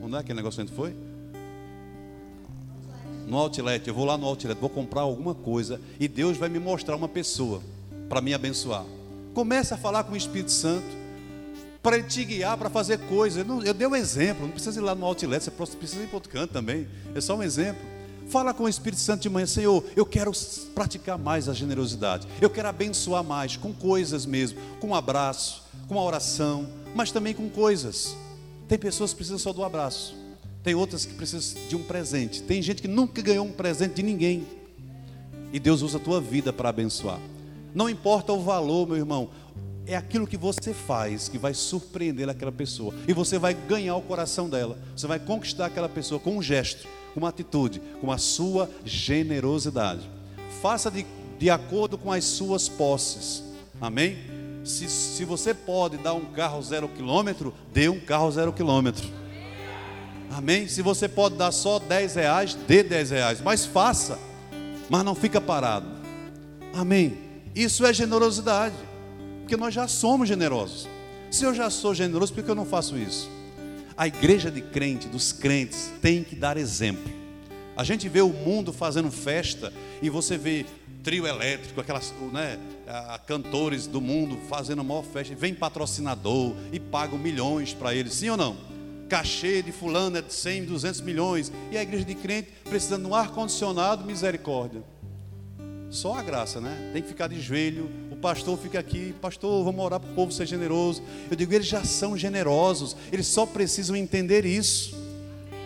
[0.00, 0.94] Onde é negócio que gente foi?
[3.26, 6.58] No outlet, eu vou lá no outlet, vou comprar alguma coisa e Deus vai me
[6.58, 7.62] mostrar uma pessoa
[8.08, 8.84] para me abençoar.
[9.32, 11.02] Comece a falar com o Espírito Santo
[11.82, 13.46] para ele te guiar para fazer coisas.
[13.46, 16.16] Eu, eu dei um exemplo, não precisa ir lá no outlet, você precisa ir para
[16.16, 16.86] outro canto também.
[17.14, 17.82] É só um exemplo.
[18.28, 20.30] Fala com o Espírito Santo de manhã, Senhor, eu quero
[20.74, 22.26] praticar mais a generosidade.
[22.40, 27.34] Eu quero abençoar mais com coisas mesmo, com um abraço, com uma oração, mas também
[27.34, 28.16] com coisas.
[28.68, 30.21] Tem pessoas que precisam só do abraço.
[30.62, 32.42] Tem outras que precisam de um presente.
[32.42, 34.46] Tem gente que nunca ganhou um presente de ninguém.
[35.52, 37.18] E Deus usa a tua vida para abençoar.
[37.74, 39.30] Não importa o valor, meu irmão,
[39.86, 42.94] é aquilo que você faz que vai surpreender aquela pessoa.
[43.08, 44.78] E você vai ganhar o coração dela.
[44.96, 50.08] Você vai conquistar aquela pessoa com um gesto com uma atitude, com a sua generosidade.
[50.60, 51.06] Faça de,
[51.38, 53.42] de acordo com as suas posses.
[53.80, 54.16] Amém?
[54.64, 59.08] Se, se você pode dar um carro zero quilômetro, dê um carro zero quilômetro.
[60.32, 60.66] Amém?
[60.66, 63.40] Se você pode dar só 10 reais, dê 10 reais.
[63.42, 64.18] Mas faça.
[64.88, 65.86] Mas não fica parado.
[66.72, 67.18] Amém?
[67.54, 68.74] Isso é generosidade.
[69.40, 70.88] Porque nós já somos generosos.
[71.30, 73.30] Se eu já sou generoso, por que eu não faço isso?
[73.94, 77.12] A igreja de crente, dos crentes, tem que dar exemplo.
[77.76, 80.64] A gente vê o mundo fazendo festa e você vê
[81.02, 82.58] trio elétrico, aquelas, né,
[83.26, 88.30] cantores do mundo fazendo a maior festa, vem patrocinador e pagam milhões para eles, sim
[88.30, 88.56] ou não?
[89.12, 93.10] Cachê de fulano é de 100, 200 milhões, e a igreja de crente precisando de
[93.10, 94.82] um ar-condicionado, misericórdia.
[95.90, 96.90] Só a graça, né?
[96.94, 100.32] Tem que ficar de joelho, o pastor fica aqui, pastor, vamos orar para o povo
[100.32, 101.02] ser generoso.
[101.30, 104.96] Eu digo, eles já são generosos, eles só precisam entender isso.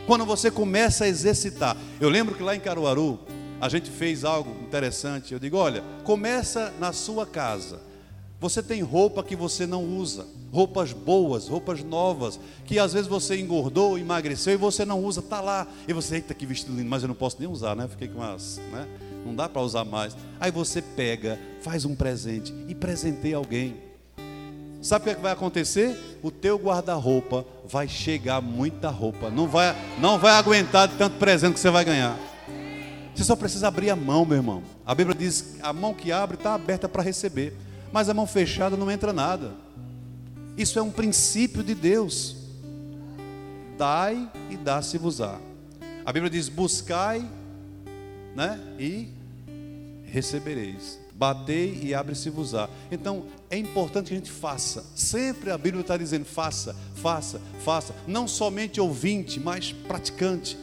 [0.09, 3.21] Quando você começa a exercitar, eu lembro que lá em Caruaru,
[3.61, 5.33] a gente fez algo interessante.
[5.33, 7.86] Eu digo: olha, começa na sua casa.
[8.47, 13.37] Você tem roupa que você não usa, roupas boas, roupas novas, que às vezes você
[13.41, 15.67] engordou, emagreceu e você não usa, tá lá.
[15.89, 17.89] E você, eita, que vestido lindo, mas eu não posso nem usar, né?
[17.89, 18.87] Fiquei com umas, né?
[19.25, 20.17] Não dá para usar mais.
[20.39, 23.75] Aí você pega, faz um presente e presenteia alguém.
[24.81, 25.99] Sabe o que, é que vai acontecer?
[26.23, 29.29] O teu guarda-roupa vai chegar muita roupa.
[29.29, 32.17] Não vai, não vai aguentar de tanto presente que você vai ganhar.
[33.13, 34.63] Você só precisa abrir a mão, meu irmão.
[34.87, 37.53] A Bíblia diz: a mão que abre está aberta para receber,
[37.97, 39.55] mas a mão fechada não entra nada.
[40.55, 42.37] Isso é um princípio de Deus.
[43.79, 45.41] Dai e dá-se-vos-á.
[46.05, 47.27] A Bíblia diz: buscai,
[48.35, 48.61] né?
[48.79, 49.09] E
[50.05, 51.01] recebereis.
[51.15, 52.69] Batei e abre-se-vos-á.
[52.93, 54.85] Então, é importante que a gente faça.
[54.95, 57.95] Sempre a Bíblia está dizendo: faça, faça, faça.
[58.07, 60.59] Não somente ouvinte, mas praticante.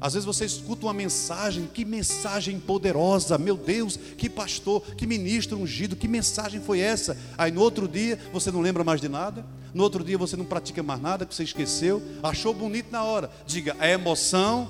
[0.00, 5.58] Às vezes você escuta uma mensagem, que mensagem poderosa, meu Deus, que pastor, que ministro
[5.58, 7.18] ungido, que mensagem foi essa?
[7.36, 9.44] Aí no outro dia você não lembra mais de nada,
[9.74, 13.30] no outro dia você não pratica mais nada, que você esqueceu, achou bonito na hora.
[13.44, 14.68] Diga, a emoção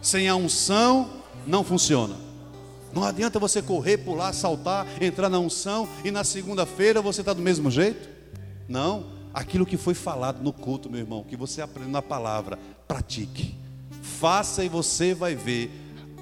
[0.00, 1.10] sem a unção
[1.46, 2.16] não funciona.
[2.94, 7.42] Não adianta você correr, pular, saltar, entrar na unção e na segunda-feira você está do
[7.42, 8.08] mesmo jeito.
[8.66, 9.04] Não,
[9.34, 13.65] aquilo que foi falado no culto, meu irmão, que você aprendeu na palavra, pratique
[14.20, 15.70] Faça e você vai ver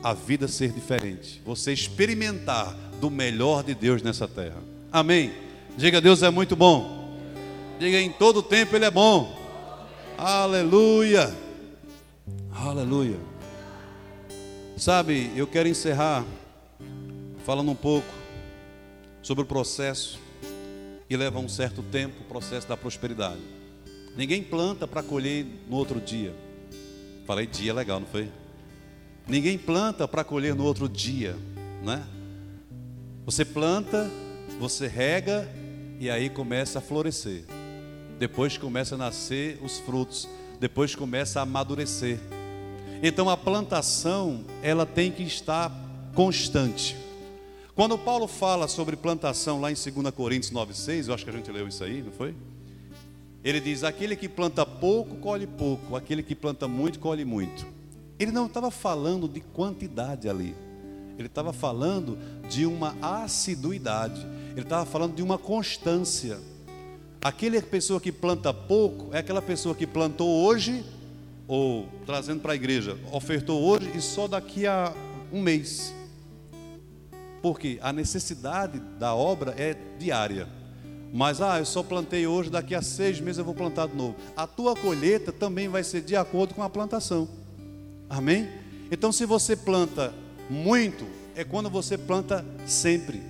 [0.03, 1.41] a vida ser diferente.
[1.45, 4.62] Você experimentar do melhor de Deus nessa terra.
[4.91, 5.32] Amém.
[5.76, 7.18] Diga, Deus é muito bom.
[7.78, 9.37] Diga, em todo tempo Ele é bom.
[10.16, 11.35] Aleluia.
[12.53, 13.18] Aleluia.
[14.76, 16.24] Sabe, eu quero encerrar
[17.45, 18.09] falando um pouco
[19.22, 20.18] sobre o processo
[21.09, 23.41] que leva um certo tempo o processo da prosperidade.
[24.16, 26.35] Ninguém planta para colher no outro dia.
[27.24, 28.30] Falei dia legal, não foi?
[29.26, 31.34] Ninguém planta para colher no outro dia,
[31.82, 32.04] né?
[33.24, 34.10] Você planta,
[34.60, 35.48] você rega
[35.98, 37.44] e aí começa a florescer.
[38.18, 40.28] Depois começa a nascer os frutos,
[40.60, 42.20] depois começa a amadurecer.
[43.02, 45.72] Então a plantação, ela tem que estar
[46.14, 46.96] constante.
[47.74, 51.50] Quando Paulo fala sobre plantação lá em 2 Coríntios 9:6, eu acho que a gente
[51.50, 52.34] leu isso aí, não foi?
[53.45, 57.66] Ele diz: aquele que planta pouco, colhe pouco, aquele que planta muito, colhe muito.
[58.18, 60.55] Ele não estava falando de quantidade ali,
[61.18, 62.16] ele estava falando
[62.49, 66.38] de uma assiduidade, ele estava falando de uma constância.
[67.22, 70.84] Aquela pessoa que planta pouco é aquela pessoa que plantou hoje,
[71.47, 74.92] ou trazendo para a igreja, ofertou hoje e só daqui a
[75.32, 75.95] um mês.
[77.42, 80.49] Porque a necessidade da obra é diária.
[81.16, 84.16] Mas, ah, eu só plantei hoje, daqui a seis meses eu vou plantar de novo.
[84.36, 87.28] A tua colheita também vai ser de acordo com a plantação.
[88.10, 88.48] Amém?
[88.90, 90.12] Então, se você planta
[90.50, 91.06] muito,
[91.36, 93.22] é quando você planta sempre.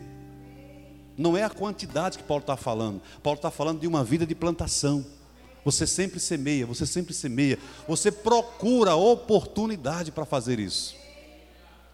[1.14, 3.02] Não é a quantidade que Paulo está falando.
[3.22, 5.04] Paulo está falando de uma vida de plantação.
[5.62, 7.58] Você sempre semeia, você sempre semeia.
[7.86, 10.96] Você procura oportunidade para fazer isso.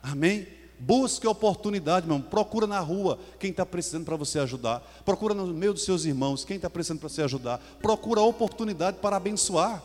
[0.00, 0.46] Amém?
[0.82, 2.30] Busque oportunidade, meu irmão.
[2.30, 4.80] Procura na rua quem está precisando para você ajudar.
[5.04, 7.60] Procura no meio dos seus irmãos quem está precisando para você ajudar.
[7.82, 9.82] Procura oportunidade para abençoar.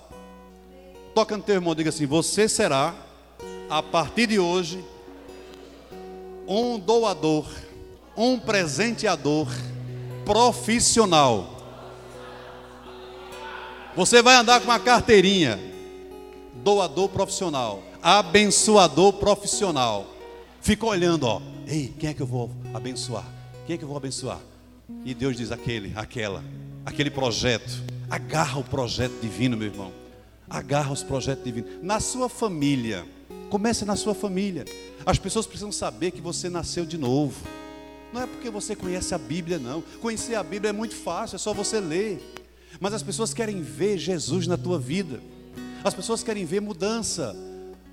[1.13, 2.95] Toca no teu irmão, diga assim: Você será,
[3.69, 4.81] a partir de hoje,
[6.47, 7.45] um doador,
[8.15, 9.49] um presenteador
[10.23, 11.49] profissional.
[13.97, 15.59] Você vai andar com uma carteirinha,
[16.63, 20.14] doador profissional, abençoador profissional
[20.65, 21.41] fica olhando, ó.
[21.67, 23.25] Ei, quem é que eu vou abençoar?
[23.67, 24.39] Quem é que eu vou abençoar?
[25.05, 26.43] E Deus diz: aquele, aquela,
[26.83, 27.83] aquele projeto.
[28.09, 29.91] Agarra o projeto divino, meu irmão.
[30.49, 31.71] Agarra os projetos divinos.
[31.81, 33.05] Na sua família.
[33.49, 34.65] Comece na sua família.
[35.05, 37.35] As pessoas precisam saber que você nasceu de novo.
[38.13, 39.81] Não é porque você conhece a Bíblia, não.
[40.01, 42.21] Conhecer a Bíblia é muito fácil, é só você ler.
[42.79, 45.19] Mas as pessoas querem ver Jesus na tua vida.
[45.83, 47.35] As pessoas querem ver mudança.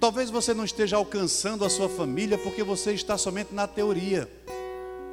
[0.03, 4.29] Talvez você não esteja alcançando a sua família porque você está somente na teoria.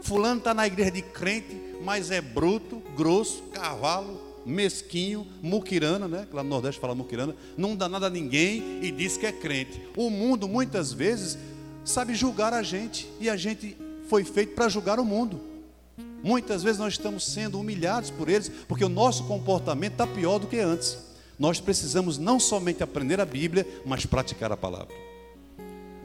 [0.02, 6.28] Fulano está na igreja de crente, mas é bruto, grosso, cavalo, mesquinho, muquirana, né?
[6.34, 9.80] Lá no Nordeste fala muquirana, não dá nada a ninguém e diz que é crente.
[9.96, 11.38] O mundo muitas vezes
[11.86, 13.78] sabe julgar a gente e a gente
[14.08, 15.40] foi feito para julgar o mundo.
[16.24, 20.48] Muitas vezes nós estamos sendo humilhados por eles porque o nosso comportamento está pior do
[20.48, 21.09] que antes.
[21.40, 24.94] Nós precisamos não somente aprender a Bíblia, mas praticar a palavra.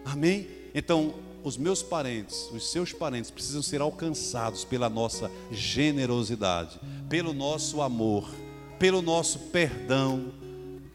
[0.05, 0.47] Amém?
[0.73, 7.83] Então, os meus parentes, os seus parentes precisam ser alcançados pela nossa generosidade, pelo nosso
[7.83, 8.31] amor,
[8.79, 10.33] pelo nosso perdão,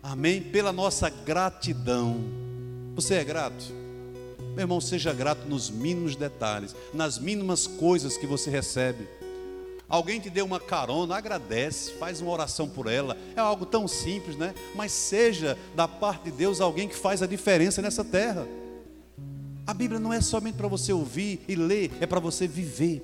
[0.02, 0.42] amém?
[0.42, 2.18] Pela nossa gratidão.
[2.96, 3.64] Você é grato?
[4.56, 9.08] Meu irmão, seja grato nos mínimos detalhes, nas mínimas coisas que você recebe.
[9.90, 13.18] Alguém te deu uma carona, agradece, faz uma oração por ela.
[13.36, 14.54] É algo tão simples, né?
[14.76, 18.48] Mas seja da parte de Deus alguém que faz a diferença nessa terra.
[19.66, 23.04] A Bíblia não é somente para você ouvir e ler, é para você viver.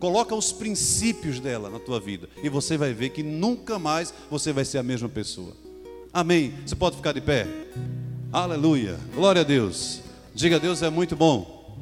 [0.00, 4.52] Coloca os princípios dela na tua vida e você vai ver que nunca mais você
[4.52, 5.52] vai ser a mesma pessoa.
[6.12, 6.54] Amém.
[6.66, 7.46] Você pode ficar de pé?
[8.32, 8.98] Aleluia.
[9.14, 10.00] Glória a Deus.
[10.34, 11.76] Diga, Deus é muito bom.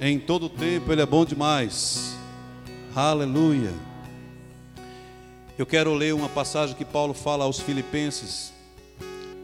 [0.00, 2.15] Em todo tempo ele é bom demais.
[2.96, 3.74] Aleluia.
[5.58, 8.54] Eu quero ler uma passagem que Paulo fala aos Filipenses.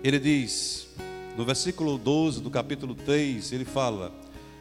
[0.03, 0.89] Ele diz:
[1.37, 4.11] no versículo 12 do capítulo 3, ele fala: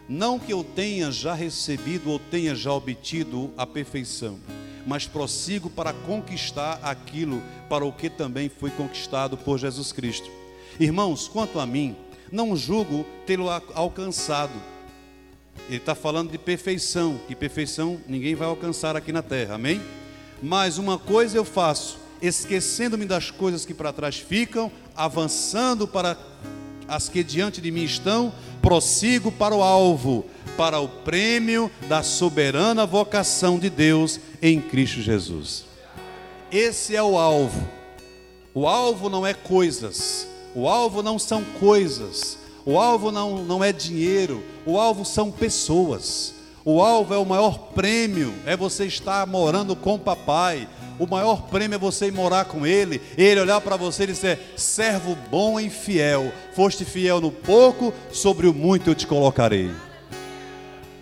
[0.09, 4.37] Não que eu tenha já recebido ou tenha já obtido a perfeição,
[4.85, 10.29] mas prossigo para conquistar aquilo para o que também fui conquistado por Jesus Cristo.
[10.77, 11.95] Irmãos, quanto a mim,
[12.29, 14.70] não julgo tê-lo alcançado.
[15.67, 19.81] Ele está falando de perfeição, que perfeição ninguém vai alcançar aqui na terra, amém?
[20.41, 26.17] Mas uma coisa eu faço, esquecendo-me das coisas que para trás ficam, avançando para
[26.87, 30.25] as que diante de mim estão, prossigo para o alvo,
[30.57, 35.65] para o prêmio da soberana vocação de Deus em Cristo Jesus.
[36.51, 37.67] Esse é o alvo.
[38.53, 43.71] O alvo não é coisas, o alvo não são coisas, o alvo não, não é
[43.71, 46.33] dinheiro, o alvo são pessoas.
[46.63, 50.67] O alvo é o maior prêmio, é você estar morando com o papai,
[50.99, 54.53] o maior prêmio é você ir morar com Ele, Ele olhar para você e dizer:
[54.55, 59.71] servo bom e fiel, foste fiel no pouco, sobre o muito eu te colocarei.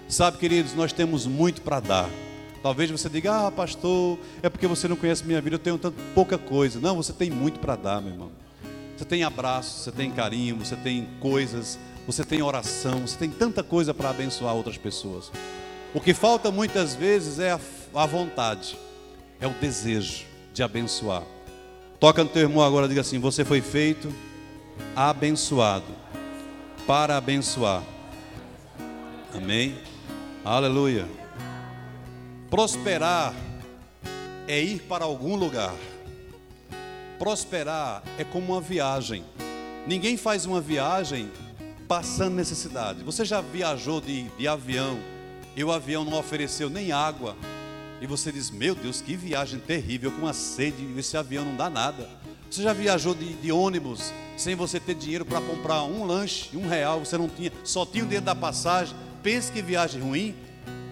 [0.07, 2.10] Sabe, queridos, nós temos muito para dar.
[2.64, 6.01] Talvez você diga: ah, pastor, é porque você não conhece minha vida, eu tenho tanto
[6.16, 6.80] pouca coisa.
[6.80, 8.32] Não, você tem muito para dar, meu irmão.
[9.00, 13.64] Você tem abraço, você tem carinho, você tem coisas, você tem oração, você tem tanta
[13.64, 15.32] coisa para abençoar outras pessoas.
[15.93, 17.60] O que falta muitas vezes é a,
[17.95, 18.78] a vontade
[19.39, 21.24] é o desejo de abençoar.
[21.97, 24.14] Toca no teu irmão agora, diga assim: Você foi feito
[24.93, 25.95] abençoado
[26.86, 27.82] para abençoar.
[29.34, 29.78] Amém?
[30.43, 31.08] Aleluia.
[32.50, 33.34] Prosperar
[34.45, 35.74] é ir para algum lugar.
[37.20, 39.24] Prosperar é como uma viagem.
[39.86, 41.30] Ninguém faz uma viagem
[41.88, 43.03] passando necessidade.
[43.03, 44.97] Você já viajou de, de avião
[45.55, 47.36] e o avião não ofereceu nem água,
[48.01, 51.70] e você diz: Meu Deus, que viagem terrível, com uma sede, esse avião não dá
[51.70, 52.07] nada.
[52.49, 56.67] Você já viajou de, de ônibus sem você ter dinheiro para comprar um lanche, um
[56.67, 58.95] real, você não tinha, só tinha o dinheiro da passagem.
[59.22, 60.36] Pense que viagem ruim.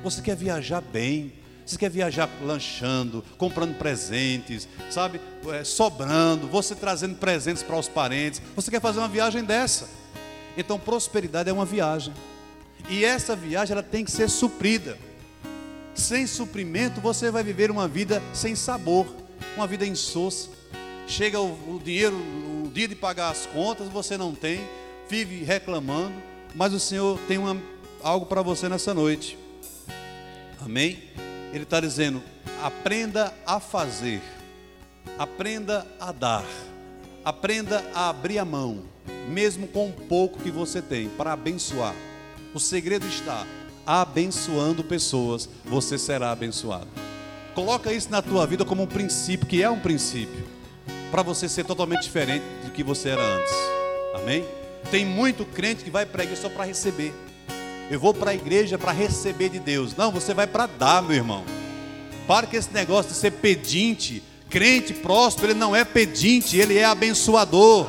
[0.03, 1.34] Você quer viajar bem,
[1.72, 5.20] você quer viajar lanchando, comprando presentes, sabe?
[5.51, 8.41] É, sobrando, você trazendo presentes para os parentes.
[8.55, 9.89] Você quer fazer uma viagem dessa.
[10.57, 12.13] Então, prosperidade é uma viagem.
[12.89, 14.97] E essa viagem ela tem que ser suprida.
[15.93, 19.07] Sem suprimento, você vai viver uma vida sem sabor,
[19.55, 20.49] uma vida insossa.
[21.05, 24.61] Chega o, o dinheiro, o dia de pagar as contas, você não tem,
[25.09, 26.13] vive reclamando,
[26.55, 27.61] mas o Senhor tem uma,
[28.01, 29.38] algo para você nessa noite.
[30.61, 31.26] Amém?
[31.54, 32.22] Ele está dizendo:
[32.62, 34.22] aprenda a fazer,
[35.18, 36.45] aprenda a dar,
[37.24, 38.84] aprenda a abrir a mão,
[39.30, 41.95] mesmo com o pouco que você tem, para abençoar.
[42.54, 43.45] O segredo está
[43.86, 46.88] abençoando pessoas, você será abençoado.
[47.54, 50.45] Coloca isso na tua vida como um princípio, que é um princípio,
[51.10, 53.54] para você ser totalmente diferente do que você era antes.
[54.16, 54.45] Amém?
[54.91, 57.14] Tem muito crente que vai igreja só para receber.
[57.89, 59.95] Eu vou para a igreja para receber de Deus.
[59.95, 61.43] Não, você vai para dar, meu irmão.
[62.27, 64.21] Para com esse negócio de ser pedinte.
[64.49, 67.88] Crente próspero, ele não é pedinte, ele é abençoador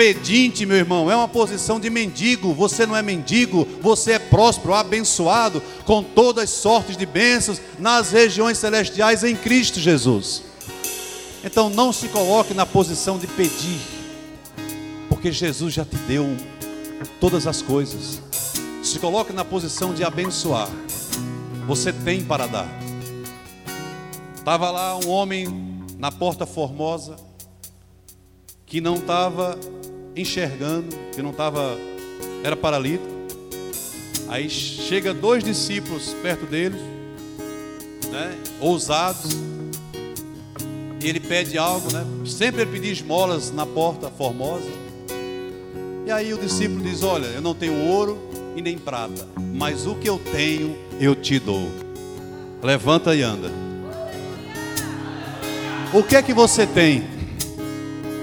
[0.00, 2.54] pedinte, meu irmão, é uma posição de mendigo.
[2.54, 8.10] Você não é mendigo, você é próspero, abençoado com todas as sortes de bênçãos nas
[8.10, 10.42] regiões celestiais em Cristo Jesus.
[11.44, 13.78] Então não se coloque na posição de pedir,
[15.06, 16.34] porque Jesus já te deu
[17.20, 18.22] todas as coisas.
[18.90, 20.68] Se coloque na posição de abençoar.
[21.68, 22.66] Você tem para dar.
[24.34, 25.46] Estava lá um homem
[25.96, 27.14] na porta formosa,
[28.66, 29.56] que não estava
[30.16, 31.78] enxergando, que não estava,
[32.42, 33.08] era paralítico.
[34.28, 36.80] Aí chega dois discípulos perto deles,
[38.10, 39.30] né, ousados,
[41.00, 42.04] e ele pede algo, né?
[42.26, 44.68] Sempre ele pedia esmolas na porta formosa.
[46.04, 49.94] E aí o discípulo diz: Olha, eu não tenho ouro e nem prata, mas o
[49.94, 51.70] que eu tenho eu te dou.
[52.62, 53.50] Levanta e anda.
[55.92, 57.04] O que é que você tem?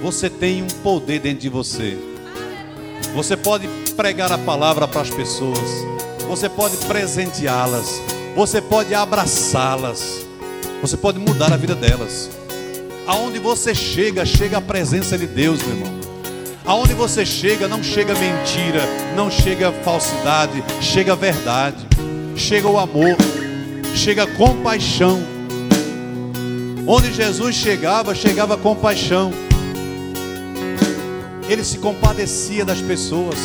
[0.01, 1.97] Você tem um poder dentro de você.
[3.13, 5.59] Você pode pregar a palavra para as pessoas.
[6.27, 8.01] Você pode presenteá-las.
[8.35, 10.25] Você pode abraçá-las.
[10.81, 12.29] Você pode mudar a vida delas.
[13.07, 16.06] Aonde você chega, chega a presença de Deus, meu irmão.
[16.67, 18.81] Aonde você chega, não chega mentira,
[19.15, 21.77] não chega falsidade, chega verdade,
[22.35, 23.15] chega o amor,
[23.95, 25.23] chega compaixão.
[26.85, 29.31] Onde Jesus chegava, chegava compaixão.
[31.47, 33.37] Ele se compadecia das pessoas.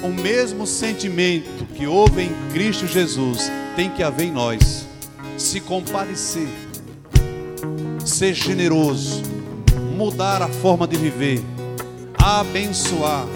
[0.00, 4.86] O mesmo sentimento que houve em Cristo Jesus tem que haver em nós.
[5.36, 6.46] Se compadecer,
[8.04, 9.37] ser generoso,
[9.98, 11.42] mudar a forma de viver,
[12.16, 13.26] abençoar.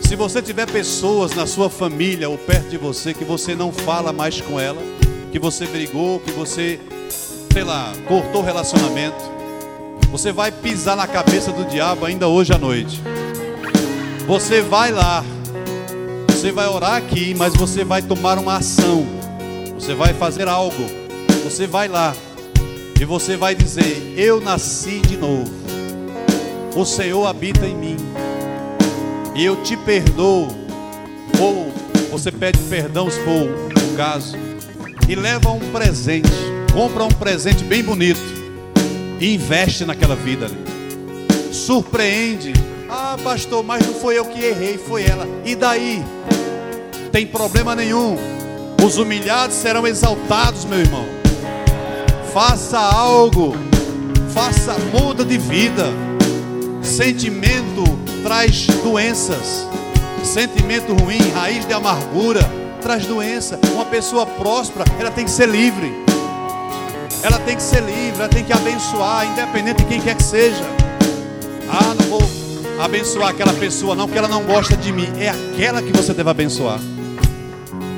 [0.00, 4.12] Se você tiver pessoas na sua família ou perto de você que você não fala
[4.12, 4.82] mais com ela,
[5.30, 6.80] que você brigou, que você,
[7.52, 9.22] sei lá, cortou relacionamento,
[10.10, 13.00] você vai pisar na cabeça do diabo ainda hoje à noite.
[14.26, 15.24] Você vai lá,
[16.28, 19.06] você vai orar aqui, mas você vai tomar uma ação,
[19.74, 20.84] você vai fazer algo,
[21.44, 22.16] você vai lá
[23.00, 25.50] e você vai dizer: Eu nasci de novo,
[26.76, 27.96] o Senhor habita em mim,
[29.34, 30.48] e eu te perdoo,
[31.40, 31.72] ou
[32.10, 34.36] você pede perdão se for o caso,
[35.08, 36.28] e leva um presente,
[36.74, 38.20] compra um presente bem bonito
[39.18, 41.54] e investe naquela vida ali.
[41.54, 42.52] Surpreende.
[42.88, 45.26] Ah, pastor, mas não foi eu que errei, foi ela.
[45.44, 46.02] E daí?
[47.12, 48.16] Tem problema nenhum.
[48.84, 51.19] Os humilhados serão exaltados, meu irmão.
[52.32, 53.56] Faça algo.
[54.32, 55.86] Faça muda de vida.
[56.80, 57.82] Sentimento
[58.22, 59.66] traz doenças.
[60.22, 62.40] Sentimento ruim, raiz de amargura,
[62.80, 63.58] traz doença.
[63.72, 65.92] Uma pessoa próspera, ela tem que ser livre.
[67.22, 70.64] Ela tem que ser livre, ela tem que abençoar, independente de quem quer que seja.
[71.68, 72.22] Ah, não vou
[72.80, 75.08] abençoar aquela pessoa, não, porque ela não gosta de mim.
[75.18, 76.78] É aquela que você deve abençoar.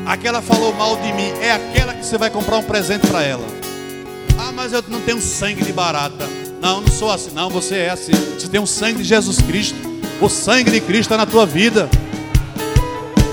[0.07, 3.62] Aquela falou mal de mim, é aquela que você vai comprar um presente para ela.
[4.39, 6.29] Ah, mas eu não tenho sangue de barata.
[6.61, 7.31] Não, não sou assim.
[7.33, 8.13] Não, você é assim.
[8.13, 9.77] Você tem o sangue de Jesus Cristo.
[10.21, 11.89] O sangue de Cristo está na tua vida.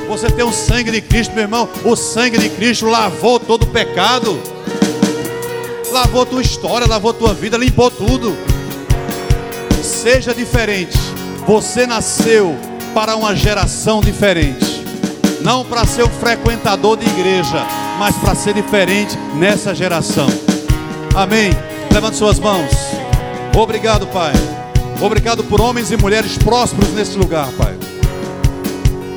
[0.07, 1.69] Você tem o sangue de Cristo, meu irmão.
[1.83, 4.39] O sangue de Cristo lavou todo o pecado
[5.91, 8.35] lavou tua história, lavou tua vida, limpou tudo.
[9.83, 10.97] Seja diferente.
[11.47, 12.55] Você nasceu
[12.93, 14.83] para uma geração diferente.
[15.41, 17.65] Não para ser um frequentador de igreja,
[17.97, 20.27] mas para ser diferente nessa geração.
[21.15, 21.51] Amém.
[21.93, 22.71] Levante suas mãos.
[23.55, 24.33] Obrigado, Pai.
[25.01, 27.75] Obrigado por homens e mulheres prósperos nesse lugar, Pai.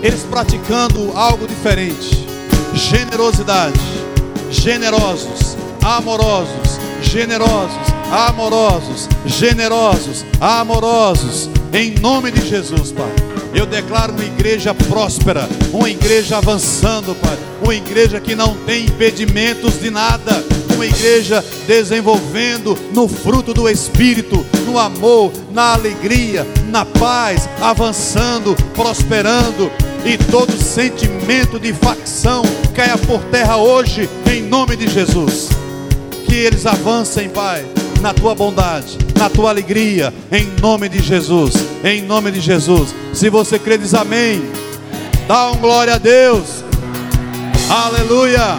[0.03, 2.26] Eles praticando algo diferente.
[2.74, 3.80] Generosidade.
[4.51, 7.76] Generosos amorosos, generosos,
[8.11, 13.12] amorosos, generosos, amorosos, em nome de Jesus, Pai.
[13.53, 19.81] Eu declaro uma igreja próspera, uma igreja avançando, Pai, uma igreja que não tem impedimentos
[19.81, 20.43] de nada,
[20.82, 29.70] uma igreja desenvolvendo no fruto do Espírito, no amor, na alegria, na paz, avançando, prosperando,
[30.04, 32.42] e todo sentimento de facção
[32.74, 35.48] caia por terra hoje, em nome de Jesus
[36.26, 37.62] que eles avancem, Pai,
[38.00, 41.52] na tua bondade, na tua alegria, em nome de Jesus,
[41.84, 42.94] em nome de Jesus.
[43.12, 44.42] Se você crê, diz amém.
[45.28, 46.64] Dá um glória a Deus.
[47.68, 48.48] Aleluia.